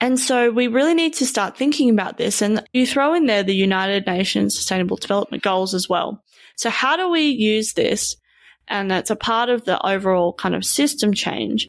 And 0.00 0.20
so 0.20 0.50
we 0.50 0.68
really 0.68 0.94
need 0.94 1.14
to 1.14 1.26
start 1.26 1.56
thinking 1.56 1.88
about 1.90 2.18
this. 2.18 2.42
And 2.42 2.62
you 2.72 2.86
throw 2.86 3.14
in 3.14 3.26
there 3.26 3.42
the 3.42 3.54
United 3.54 4.06
Nations 4.06 4.54
Sustainable 4.54 4.96
Development 4.96 5.42
Goals 5.42 5.74
as 5.74 5.88
well. 5.88 6.22
So 6.56 6.70
how 6.70 6.96
do 6.96 7.10
we 7.10 7.28
use 7.28 7.72
this? 7.72 8.16
And 8.68 8.90
that's 8.90 9.10
a 9.10 9.16
part 9.16 9.48
of 9.48 9.64
the 9.64 9.84
overall 9.86 10.32
kind 10.32 10.54
of 10.54 10.64
system 10.64 11.14
change 11.14 11.68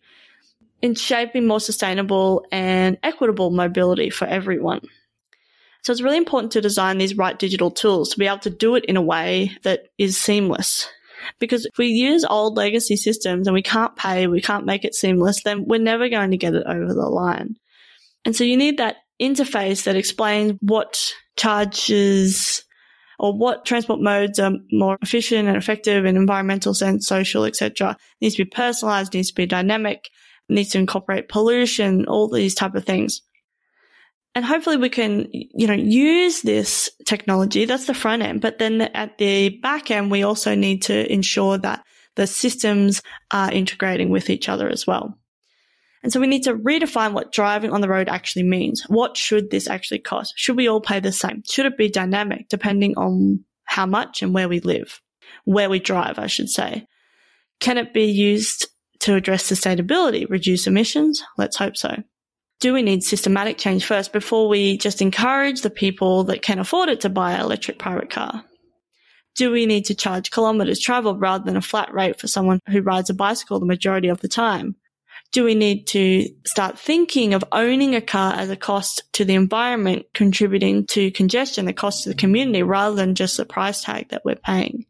in 0.81 0.95
shaping 0.95 1.47
more 1.47 1.59
sustainable 1.59 2.45
and 2.51 2.97
equitable 3.01 3.49
mobility 3.49 4.09
for 4.09 4.25
everyone. 4.25 4.81
So 5.83 5.91
it's 5.91 6.01
really 6.01 6.17
important 6.17 6.51
to 6.53 6.61
design 6.61 6.97
these 6.97 7.15
right 7.15 7.37
digital 7.37 7.71
tools 7.71 8.09
to 8.09 8.19
be 8.19 8.27
able 8.27 8.39
to 8.39 8.49
do 8.49 8.75
it 8.75 8.85
in 8.85 8.97
a 8.97 9.01
way 9.01 9.51
that 9.63 9.87
is 9.97 10.17
seamless. 10.17 10.89
Because 11.39 11.65
if 11.65 11.77
we 11.77 11.87
use 11.87 12.25
old 12.25 12.57
legacy 12.57 12.95
systems 12.95 13.47
and 13.47 13.53
we 13.53 13.61
can't 13.61 13.95
pay, 13.95 14.27
we 14.27 14.41
can't 14.41 14.65
make 14.65 14.85
it 14.85 14.95
seamless, 14.95 15.43
then 15.43 15.65
we're 15.65 15.79
never 15.79 16.09
going 16.09 16.31
to 16.31 16.37
get 16.37 16.55
it 16.55 16.65
over 16.67 16.93
the 16.93 17.07
line. 17.07 17.57
And 18.27 18.35
so 18.35 18.43
you 18.43 18.57
need 18.57 18.75
that 18.77 18.97
interface 19.21 19.85
that 19.85 19.95
explains 19.95 20.57
what 20.59 21.13
charges 21.37 22.61
or 23.19 23.31
what 23.31 23.63
transport 23.63 24.01
modes 24.01 24.37
are 24.37 24.51
more 24.69 24.97
efficient 25.01 25.47
and 25.47 25.55
effective 25.55 26.05
in 26.05 26.17
environmental 26.17 26.73
sense, 26.73 27.07
social, 27.07 27.45
etc. 27.45 27.95
Needs 28.19 28.35
to 28.35 28.43
be 28.43 28.49
personalized, 28.49 29.13
needs 29.13 29.29
to 29.29 29.35
be 29.35 29.45
dynamic, 29.45 30.09
needs 30.49 30.71
to 30.71 30.77
incorporate 30.77 31.29
pollution, 31.29 32.05
all 32.07 32.27
these 32.27 32.53
type 32.53 32.75
of 32.75 32.83
things. 32.83 33.21
And 34.35 34.43
hopefully 34.43 34.75
we 34.75 34.89
can, 34.89 35.29
you 35.31 35.65
know, 35.65 35.73
use 35.73 36.41
this 36.41 36.89
technology. 37.05 37.63
That's 37.63 37.87
the 37.87 37.93
front 37.93 38.23
end. 38.23 38.41
But 38.41 38.59
then 38.59 38.81
at 38.81 39.17
the 39.19 39.57
back 39.59 39.89
end, 39.89 40.11
we 40.11 40.23
also 40.23 40.53
need 40.53 40.81
to 40.81 41.09
ensure 41.09 41.57
that 41.59 41.81
the 42.17 42.27
systems 42.27 43.01
are 43.31 43.53
integrating 43.53 44.09
with 44.09 44.29
each 44.29 44.49
other 44.49 44.67
as 44.67 44.85
well. 44.85 45.17
And 46.03 46.13
so 46.13 46.19
we 46.19 46.27
need 46.27 46.43
to 46.43 46.55
redefine 46.55 47.13
what 47.13 47.31
driving 47.31 47.71
on 47.71 47.81
the 47.81 47.89
road 47.89 48.07
actually 48.07 48.43
means. 48.43 48.83
What 48.87 49.17
should 49.17 49.49
this 49.49 49.67
actually 49.67 49.99
cost? 49.99 50.33
Should 50.37 50.57
we 50.57 50.67
all 50.67 50.81
pay 50.81 50.99
the 50.99 51.11
same? 51.11 51.43
Should 51.49 51.65
it 51.65 51.77
be 51.77 51.89
dynamic 51.89 52.49
depending 52.49 52.95
on 52.97 53.43
how 53.63 53.85
much 53.85 54.21
and 54.21 54.33
where 54.33 54.47
we 54.47 54.59
live? 54.59 55.01
Where 55.45 55.69
we 55.69 55.79
drive, 55.79 56.19
I 56.19 56.27
should 56.27 56.49
say. 56.49 56.87
Can 57.59 57.77
it 57.77 57.93
be 57.93 58.05
used 58.05 58.67
to 58.99 59.15
address 59.15 59.49
sustainability, 59.49 60.29
reduce 60.29 60.67
emissions? 60.67 61.23
Let's 61.37 61.57
hope 61.57 61.75
so 61.75 62.03
do 62.59 62.73
we 62.73 62.81
need 62.81 63.03
systematic 63.03 63.57
change 63.57 63.85
first 63.85 64.11
before 64.11 64.47
we 64.47 64.77
just 64.77 65.01
encourage 65.01 65.61
the 65.61 65.69
people 65.69 66.23
that 66.25 66.41
can 66.41 66.59
afford 66.59 66.89
it 66.89 67.01
to 67.01 67.09
buy 67.09 67.33
an 67.33 67.41
electric 67.41 67.77
private 67.77 68.09
car? 68.09 68.43
Do 69.35 69.51
we 69.51 69.67
need 69.67 69.85
to 69.85 69.95
charge 69.95 70.31
kilometers 70.31 70.79
traveled 70.79 71.21
rather 71.21 71.43
than 71.43 71.57
a 71.57 71.61
flat 71.61 71.93
rate 71.93 72.19
for 72.19 72.27
someone 72.27 72.59
who 72.67 72.81
rides 72.81 73.11
a 73.11 73.13
bicycle 73.13 73.59
the 73.59 73.67
majority 73.67 74.07
of 74.07 74.21
the 74.21 74.27
time? 74.27 74.75
Do 75.31 75.43
we 75.43 75.55
need 75.55 75.87
to 75.87 76.29
start 76.45 76.79
thinking 76.79 77.33
of 77.33 77.43
owning 77.51 77.95
a 77.95 78.01
car 78.01 78.33
as 78.33 78.49
a 78.49 78.55
cost 78.55 79.03
to 79.13 79.25
the 79.25 79.35
environment, 79.35 80.05
contributing 80.13 80.85
to 80.87 81.11
congestion, 81.11 81.65
the 81.65 81.73
cost 81.73 82.03
to 82.03 82.09
the 82.09 82.15
community, 82.15 82.63
rather 82.63 82.95
than 82.95 83.15
just 83.15 83.37
the 83.37 83.45
price 83.45 83.83
tag 83.83 84.09
that 84.09 84.23
we're 84.25 84.35
paying? 84.35 84.85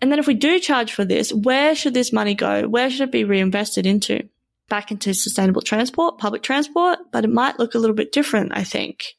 And 0.00 0.10
then 0.10 0.18
if 0.18 0.26
we 0.26 0.34
do 0.34 0.58
charge 0.58 0.92
for 0.92 1.04
this, 1.04 1.32
where 1.32 1.74
should 1.74 1.92
this 1.92 2.12
money 2.12 2.34
go? 2.34 2.66
Where 2.66 2.90
should 2.90 3.08
it 3.08 3.12
be 3.12 3.24
reinvested 3.24 3.86
into? 3.86 4.28
back 4.70 4.90
into 4.90 5.12
sustainable 5.12 5.60
transport, 5.60 6.16
public 6.16 6.42
transport, 6.42 7.00
but 7.12 7.24
it 7.24 7.30
might 7.30 7.58
look 7.58 7.74
a 7.74 7.78
little 7.78 7.94
bit 7.94 8.12
different, 8.12 8.52
I 8.54 8.64
think. 8.64 9.16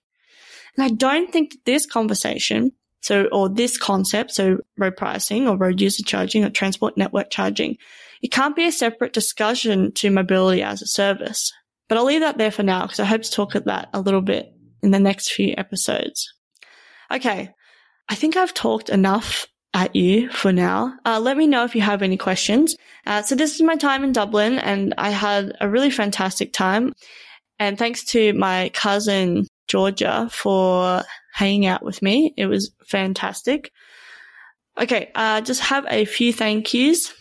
And 0.75 0.83
I 0.83 0.89
don't 0.89 1.31
think 1.31 1.51
that 1.51 1.65
this 1.65 1.85
conversation, 1.85 2.71
so, 3.01 3.25
or 3.25 3.49
this 3.49 3.77
concept, 3.77 4.31
so 4.31 4.57
road 4.79 4.97
pricing 4.97 5.47
or 5.47 5.57
road 5.57 5.79
user 5.79 6.03
charging 6.03 6.43
or 6.43 6.49
transport 6.49 6.97
network 6.97 7.29
charging, 7.29 7.77
it 8.21 8.31
can't 8.31 8.55
be 8.55 8.67
a 8.67 8.71
separate 8.71 9.13
discussion 9.13 9.91
to 9.93 10.09
mobility 10.09 10.61
as 10.61 10.81
a 10.81 10.87
service. 10.87 11.51
But 11.89 11.97
I'll 11.97 12.05
leave 12.05 12.21
that 12.21 12.37
there 12.37 12.51
for 12.51 12.63
now 12.63 12.83
because 12.83 12.99
I 12.99 13.05
hope 13.05 13.23
to 13.23 13.31
talk 13.31 13.55
at 13.55 13.65
that 13.65 13.89
a 13.93 14.01
little 14.01 14.21
bit 14.21 14.53
in 14.81 14.91
the 14.91 14.99
next 14.99 15.31
few 15.31 15.53
episodes. 15.57 16.33
Okay. 17.11 17.49
I 18.09 18.15
think 18.15 18.35
I've 18.37 18.53
talked 18.53 18.89
enough 18.89 19.47
at 19.73 19.95
you 19.95 20.29
for 20.29 20.51
now. 20.51 20.93
Uh, 21.05 21.19
let 21.19 21.37
me 21.37 21.47
know 21.47 21.63
if 21.63 21.75
you 21.75 21.81
have 21.81 22.01
any 22.01 22.17
questions. 22.17 22.75
Uh, 23.05 23.21
so 23.21 23.35
this 23.35 23.55
is 23.55 23.61
my 23.61 23.75
time 23.75 24.03
in 24.03 24.11
Dublin 24.11 24.59
and 24.59 24.93
I 24.97 25.11
had 25.11 25.53
a 25.61 25.69
really 25.69 25.91
fantastic 25.91 26.53
time. 26.53 26.93
And 27.59 27.77
thanks 27.77 28.03
to 28.05 28.33
my 28.33 28.69
cousin 28.73 29.47
Georgia 29.67 30.29
for 30.31 31.03
hanging 31.33 31.65
out 31.65 31.83
with 31.83 32.01
me. 32.01 32.33
It 32.37 32.47
was 32.47 32.71
fantastic. 32.85 33.71
Okay, 34.79 35.11
uh, 35.15 35.41
just 35.41 35.61
have 35.61 35.85
a 35.89 36.05
few 36.05 36.33
thank 36.33 36.73
yous. 36.73 37.13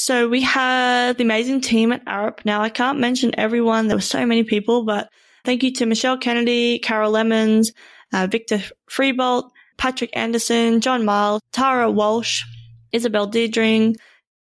So 0.00 0.28
we 0.28 0.42
had 0.42 1.18
the 1.18 1.24
amazing 1.24 1.60
team 1.60 1.90
at 1.90 2.04
Arup. 2.04 2.44
Now 2.44 2.62
I 2.62 2.68
can't 2.68 3.00
mention 3.00 3.32
everyone. 3.36 3.88
There 3.88 3.96
were 3.96 4.00
so 4.00 4.24
many 4.24 4.44
people, 4.44 4.84
but 4.84 5.08
thank 5.44 5.64
you 5.64 5.72
to 5.72 5.86
Michelle 5.86 6.16
Kennedy, 6.16 6.78
Carol 6.78 7.10
Lemons, 7.10 7.72
uh, 8.12 8.28
Victor 8.30 8.62
Freebolt, 8.88 9.50
Patrick 9.76 10.10
Anderson, 10.16 10.80
John 10.80 11.04
Miles, 11.04 11.42
Tara 11.50 11.90
Walsh, 11.90 12.44
Isabel 12.92 13.28
Diedring, 13.28 13.96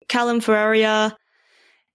Callum 0.06 0.40
Ferreria, 0.42 1.14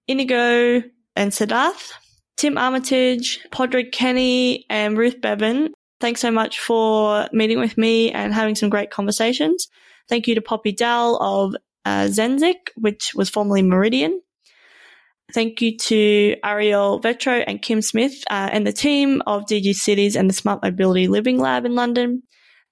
Inigo 0.07 0.81
and 1.15 1.31
Siddharth, 1.31 1.91
Tim 2.37 2.57
Armitage, 2.57 3.39
Podrick 3.51 3.91
Kenny, 3.91 4.65
and 4.67 4.97
Ruth 4.97 5.21
Bevan. 5.21 5.71
Thanks 5.99 6.21
so 6.21 6.31
much 6.31 6.59
for 6.59 7.29
meeting 7.31 7.59
with 7.59 7.77
me 7.77 8.11
and 8.11 8.33
having 8.33 8.55
some 8.55 8.69
great 8.69 8.89
conversations. 8.89 9.67
Thank 10.09 10.27
you 10.27 10.33
to 10.33 10.41
Poppy 10.41 10.71
Dell 10.71 11.17
of 11.21 11.55
uh, 11.85 12.05
Zenzic, 12.05 12.69
which 12.75 13.13
was 13.15 13.29
formerly 13.29 13.61
Meridian. 13.61 14.21
Thank 15.33 15.61
you 15.61 15.77
to 15.77 16.35
Ariel 16.43 17.01
Vetro 17.01 17.43
and 17.45 17.61
Kim 17.61 17.81
Smith 17.81 18.23
uh, 18.29 18.49
and 18.51 18.67
the 18.67 18.73
team 18.73 19.21
of 19.25 19.45
DG 19.45 19.73
Cities 19.73 20.15
and 20.15 20.29
the 20.29 20.33
Smart 20.33 20.61
Mobility 20.61 21.07
Living 21.07 21.39
Lab 21.39 21.65
in 21.65 21.75
London. 21.75 22.23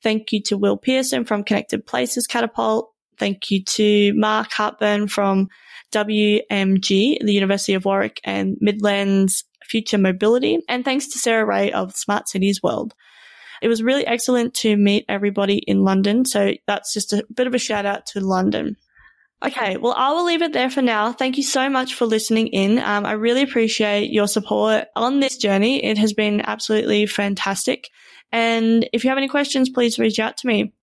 Thank 0.04 0.32
you 0.32 0.42
to 0.44 0.58
Will 0.58 0.78
Pearson 0.78 1.26
from 1.26 1.44
Connected 1.44 1.86
Places 1.86 2.28
Catapult. 2.28 2.92
Thank 3.18 3.52
you 3.52 3.64
to 3.64 4.14
Mark 4.16 4.52
Hartburn 4.52 5.08
from 5.08 5.48
WMG, 5.92 7.18
the 7.20 7.34
University 7.34 7.74
of 7.74 7.86
Warwick 7.86 8.20
and 8.24 8.58
Midlands 8.62 9.44
Future 9.66 9.98
Mobility. 9.98 10.60
And 10.68 10.84
thanks 10.84 11.08
to 11.10 11.20
Sarah 11.20 11.46
Wray 11.46 11.72
of 11.72 11.96
Smart 11.96 12.28
Cities 12.28 12.62
World. 12.64 12.94
It 13.62 13.68
was 13.68 13.84
really 13.84 14.06
excellent 14.06 14.54
to 14.56 14.76
meet 14.76 15.06
everybody 15.08 15.58
in 15.58 15.84
London. 15.84 16.26
So 16.26 16.54
that's 16.66 16.94
just 16.94 17.14
a 17.14 17.26
bit 17.34 17.48
of 17.48 17.54
a 17.54 17.60
shout 17.60 17.86
out 17.86 18.06
to 18.08 18.20
London. 18.20 18.76
Okay, 19.44 19.78
well, 19.78 19.96
I 19.98 20.12
will 20.12 20.24
leave 20.24 20.44
it 20.44 20.54
there 20.54 20.70
for 20.70 20.84
now. 20.84 21.14
Thank 21.14 21.38
you 21.38 21.44
so 21.44 21.68
much 21.68 21.96
for 21.96 22.06
listening 22.06 22.48
in. 22.48 22.78
Um, 22.78 23.06
I 23.06 23.14
really 23.14 23.42
appreciate 23.42 24.12
your 24.12 24.28
support 24.28 24.86
on 24.96 25.20
this 25.20 25.38
journey. 25.38 25.84
It 25.84 25.98
has 25.98 26.14
been 26.14 26.42
absolutely 26.42 27.08
fantastic. 27.08 27.90
And 28.32 28.88
if 28.94 29.04
you 29.04 29.10
have 29.10 29.18
any 29.18 29.28
questions, 29.28 29.70
please 29.70 29.98
reach 29.98 30.20
out 30.20 30.38
to 30.38 30.48
me. 30.48 30.74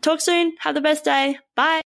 Talk 0.00 0.20
soon. 0.20 0.52
Have 0.60 0.74
the 0.74 0.80
best 0.80 1.04
day. 1.04 1.38
Bye. 1.56 1.82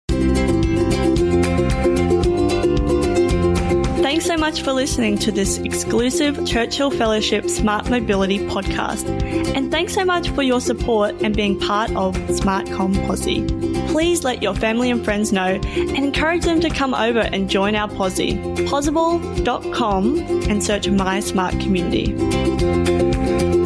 Thanks 4.12 4.26
so 4.26 4.36
much 4.36 4.62
for 4.62 4.74
listening 4.74 5.17
to 5.19 5.32
this 5.32 5.58
exclusive 5.60 6.45
Churchill 6.45 6.91
Fellowship 6.91 7.50
Smart 7.50 7.89
Mobility 7.89 8.39
podcast. 8.39 9.08
And 9.56 9.71
thanks 9.71 9.93
so 9.93 10.04
much 10.04 10.28
for 10.32 10.43
your 10.43 10.60
support 10.60 11.15
and 11.21 11.34
being 11.34 11.58
part 11.58 11.91
of 11.91 12.17
SmartCom 12.28 13.08
Posse. 13.08 13.45
Please 13.93 14.26
let 14.26 14.43
your 14.43 14.54
family 14.54 14.91
and 14.91 15.02
friends 15.02 15.32
know 15.32 15.62
and 15.63 15.97
encourage 15.97 16.43
them 16.43 16.60
to 16.60 16.69
come 16.69 16.93
over 16.93 17.21
and 17.21 17.50
join 17.50 17.74
our 17.74 17.88
posse. 17.88 18.34
Pozible.com 18.65 20.19
and 20.19 20.62
search 20.62 20.89
My 20.89 21.21
Smart 21.21 21.58
Community. 21.62 23.61